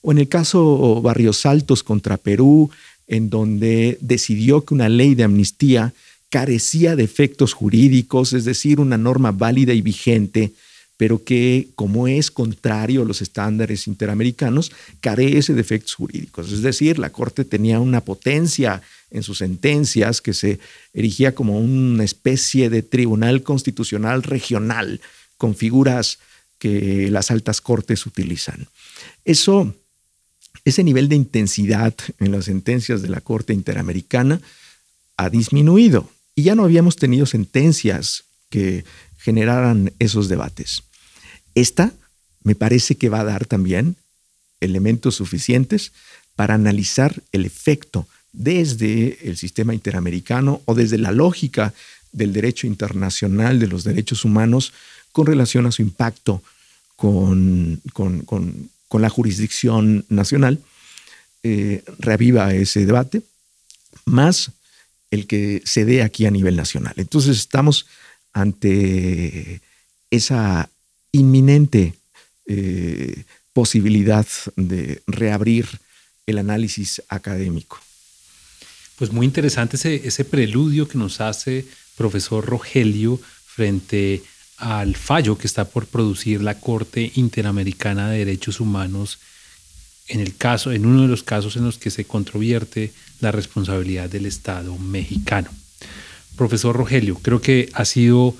o 0.01 0.11
en 0.11 0.17
el 0.17 0.27
caso 0.27 0.99
Barrios 1.01 1.45
Altos 1.45 1.83
contra 1.83 2.17
Perú, 2.17 2.71
en 3.07 3.29
donde 3.29 3.99
decidió 4.01 4.65
que 4.65 4.73
una 4.73 4.89
ley 4.89 5.13
de 5.13 5.23
amnistía 5.23 5.93
carecía 6.29 6.95
de 6.95 7.03
efectos 7.03 7.53
jurídicos, 7.53 8.33
es 8.33 8.45
decir, 8.45 8.79
una 8.79 8.97
norma 8.97 9.31
válida 9.31 9.73
y 9.73 9.81
vigente, 9.81 10.53
pero 10.97 11.23
que 11.23 11.69
como 11.75 12.07
es 12.07 12.31
contrario 12.31 13.01
a 13.01 13.05
los 13.05 13.21
estándares 13.21 13.87
interamericanos, 13.87 14.71
carece 15.01 15.53
de 15.53 15.61
efectos 15.61 15.95
jurídicos. 15.95 16.51
Es 16.51 16.61
decir, 16.61 16.99
la 16.99 17.11
Corte 17.11 17.43
tenía 17.43 17.79
una 17.79 18.01
potencia 18.01 18.81
en 19.11 19.23
sus 19.23 19.39
sentencias 19.39 20.21
que 20.21 20.33
se 20.33 20.59
erigía 20.93 21.35
como 21.35 21.59
una 21.59 22.03
especie 22.03 22.69
de 22.69 22.81
tribunal 22.81 23.43
constitucional 23.43 24.23
regional 24.23 25.01
con 25.37 25.55
figuras 25.55 26.19
que 26.59 27.09
las 27.11 27.31
altas 27.31 27.61
cortes 27.61 28.05
utilizan. 28.05 28.67
Eso, 29.25 29.75
ese 30.63 30.83
nivel 30.83 31.09
de 31.09 31.15
intensidad 31.15 31.93
en 32.19 32.31
las 32.31 32.45
sentencias 32.45 33.01
de 33.01 33.09
la 33.09 33.21
Corte 33.21 33.53
Interamericana 33.53 34.39
ha 35.17 35.29
disminuido 35.29 36.09
y 36.35 36.43
ya 36.43 36.55
no 36.55 36.63
habíamos 36.63 36.95
tenido 36.95 37.25
sentencias 37.25 38.23
que 38.49 38.85
generaran 39.25 39.91
esos 39.97 40.29
debates. 40.29 40.83
Esta 41.55 41.91
me 42.43 42.53
parece 42.53 42.95
que 42.95 43.09
va 43.09 43.21
a 43.21 43.23
dar 43.23 43.47
también 43.47 43.95
elementos 44.61 45.15
suficientes 45.15 45.93
para 46.35 46.53
analizar 46.53 47.23
el 47.31 47.43
efecto 47.43 48.07
desde 48.33 49.17
el 49.27 49.35
sistema 49.35 49.73
interamericano 49.73 50.61
o 50.65 50.75
desde 50.75 50.99
la 50.99 51.11
lógica 51.11 51.73
del 52.11 52.33
derecho 52.33 52.67
internacional 52.67 53.59
de 53.59 53.67
los 53.67 53.83
derechos 53.83 54.25
humanos 54.25 54.73
con 55.11 55.25
relación 55.25 55.65
a 55.65 55.71
su 55.71 55.81
impacto 55.81 56.43
con, 56.95 57.81
con, 57.93 58.69
la 58.91 59.09
jurisdicción 59.09 60.05
nacional, 60.07 60.59
eh, 61.43 61.83
reaviva 61.99 62.53
ese 62.53 62.85
debate, 62.85 63.23
más 64.05 64.51
el 65.11 65.27
que 65.27 65.61
se 65.65 65.83
dé 65.83 66.01
aquí 66.01 66.25
a 66.25 66.31
nivel 66.31 66.55
nacional. 66.55 66.93
Entonces 66.95 67.37
estamos 67.37 67.87
ante 68.35 69.61
esa 70.11 70.69
inminente 71.13 71.93
eh, 72.45 73.23
posibilidad 73.53 74.27
de 74.57 75.01
reabrir 75.07 75.65
el 76.27 76.37
análisis 76.37 77.01
académico. 77.07 77.79
Pues 78.97 79.11
muy 79.11 79.25
interesante 79.25 79.77
ese, 79.77 80.05
ese 80.05 80.25
preludio 80.25 80.87
que 80.87 80.97
nos 80.97 81.21
hace 81.21 81.65
profesor 81.95 82.45
Rogelio 82.45 83.19
frente 83.45 84.21
al 84.57 84.95
fallo 84.95 85.37
que 85.37 85.47
está 85.47 85.63
por 85.63 85.87
producir 85.87 86.41
la 86.41 86.59
Corte 86.59 87.13
Interamericana 87.15 88.09
de 88.09 88.19
Derechos 88.19 88.59
Humanos 88.59 89.17
en 90.07 90.19
el 90.19 90.35
caso, 90.35 90.73
en 90.73 90.85
uno 90.85 91.03
de 91.03 91.07
los 91.07 91.23
casos 91.23 91.55
en 91.55 91.63
los 91.63 91.77
que 91.77 91.89
se 91.89 92.03
controvierte 92.03 92.91
la 93.21 93.31
responsabilidad 93.31 94.09
del 94.09 94.25
Estado 94.25 94.77
mexicano. 94.77 95.49
Profesor 96.35 96.75
Rogelio, 96.75 97.19
creo 97.21 97.41
que 97.41 97.69
ha 97.73 97.85
sido 97.85 98.35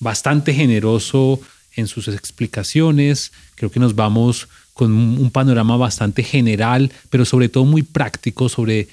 bastante 0.00 0.54
generoso 0.54 1.40
en 1.74 1.86
sus 1.86 2.08
explicaciones, 2.08 3.32
creo 3.54 3.70
que 3.70 3.80
nos 3.80 3.94
vamos 3.94 4.48
con 4.74 4.92
un 4.92 5.30
panorama 5.30 5.76
bastante 5.76 6.22
general, 6.22 6.92
pero 7.10 7.24
sobre 7.24 7.48
todo 7.48 7.64
muy 7.64 7.82
práctico 7.82 8.48
sobre 8.48 8.88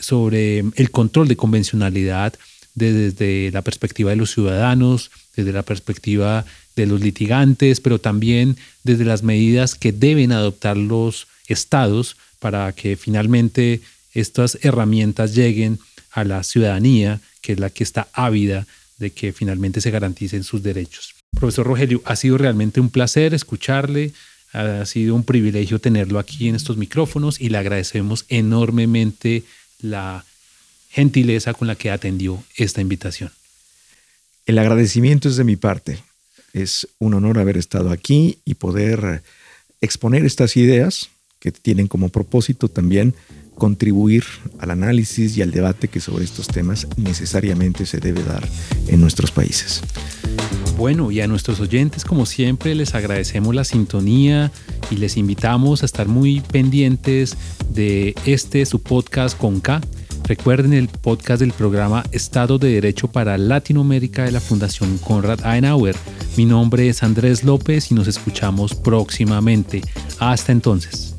sobre 0.00 0.64
el 0.74 0.90
control 0.90 1.28
de 1.28 1.36
convencionalidad 1.36 2.34
desde, 2.74 3.50
la 3.52 3.62
perspectiva 3.62 4.10
de 4.10 4.16
los 4.16 4.32
ciudadanos, 4.32 5.10
desde 5.36 5.52
la 5.52 5.62
perspectiva 5.62 6.44
de 6.76 6.86
los 6.86 7.00
litigantes, 7.00 7.80
pero 7.80 7.98
también 7.98 8.56
desde 8.84 9.04
las 9.04 9.22
medidas 9.22 9.74
que 9.74 9.92
deben 9.92 10.32
adoptar 10.32 10.76
los 10.76 11.26
estados 11.46 12.16
para 12.38 12.72
que 12.72 12.96
finalmente 12.96 13.80
estas 14.14 14.58
herramientas 14.62 15.34
lleguen 15.34 15.78
a 16.12 16.24
la 16.24 16.42
ciudadanía, 16.42 17.20
que 17.40 17.52
es 17.52 17.60
la 17.60 17.70
que 17.70 17.84
está 17.84 18.08
ávida 18.12 18.66
de 18.98 19.10
que 19.10 19.32
finalmente 19.32 19.80
se 19.80 19.90
garanticen 19.90 20.44
sus 20.44 20.62
derechos. 20.62 21.14
Profesor 21.32 21.66
Rogelio, 21.66 22.02
ha 22.04 22.16
sido 22.16 22.38
realmente 22.38 22.80
un 22.80 22.90
placer 22.90 23.34
escucharle, 23.34 24.12
ha 24.52 24.84
sido 24.84 25.14
un 25.14 25.24
privilegio 25.24 25.78
tenerlo 25.78 26.18
aquí 26.18 26.48
en 26.48 26.54
estos 26.54 26.76
micrófonos 26.76 27.40
y 27.40 27.48
le 27.48 27.58
agradecemos 27.58 28.24
enormemente 28.28 29.44
la 29.80 30.24
gentileza 30.90 31.54
con 31.54 31.68
la 31.68 31.76
que 31.76 31.90
atendió 31.90 32.42
esta 32.56 32.80
invitación. 32.80 33.30
El 34.44 34.58
agradecimiento 34.58 35.28
es 35.28 35.36
de 35.36 35.44
mi 35.44 35.56
parte. 35.56 36.02
Es 36.52 36.88
un 36.98 37.14
honor 37.14 37.38
haber 37.38 37.56
estado 37.56 37.90
aquí 37.90 38.38
y 38.44 38.54
poder 38.54 39.22
exponer 39.80 40.24
estas 40.24 40.56
ideas 40.56 41.10
que 41.38 41.52
tienen 41.52 41.86
como 41.86 42.08
propósito 42.08 42.68
también 42.68 43.14
contribuir 43.60 44.24
al 44.58 44.70
análisis 44.70 45.36
y 45.36 45.42
al 45.42 45.50
debate 45.50 45.86
que 45.86 46.00
sobre 46.00 46.24
estos 46.24 46.48
temas 46.48 46.88
necesariamente 46.96 47.84
se 47.84 47.98
debe 48.00 48.24
dar 48.24 48.42
en 48.88 49.00
nuestros 49.00 49.30
países. 49.30 49.82
Bueno, 50.78 51.10
y 51.10 51.20
a 51.20 51.26
nuestros 51.26 51.60
oyentes, 51.60 52.04
como 52.04 52.24
siempre, 52.24 52.74
les 52.74 52.94
agradecemos 52.94 53.54
la 53.54 53.64
sintonía 53.64 54.50
y 54.90 54.96
les 54.96 55.18
invitamos 55.18 55.82
a 55.82 55.86
estar 55.86 56.08
muy 56.08 56.40
pendientes 56.40 57.36
de 57.68 58.14
este 58.24 58.64
su 58.64 58.82
podcast 58.82 59.36
con 59.36 59.60
K. 59.60 59.82
Recuerden 60.24 60.72
el 60.72 60.88
podcast 60.88 61.40
del 61.40 61.52
programa 61.52 62.02
Estado 62.12 62.58
de 62.58 62.72
Derecho 62.72 63.08
para 63.08 63.36
Latinoamérica 63.36 64.24
de 64.24 64.32
la 64.32 64.40
Fundación 64.40 64.96
Konrad 64.98 65.40
Adenauer. 65.44 65.96
Mi 66.38 66.46
nombre 66.46 66.88
es 66.88 67.02
Andrés 67.02 67.44
López 67.44 67.90
y 67.90 67.94
nos 67.94 68.08
escuchamos 68.08 68.74
próximamente. 68.74 69.82
Hasta 70.18 70.50
entonces. 70.50 71.14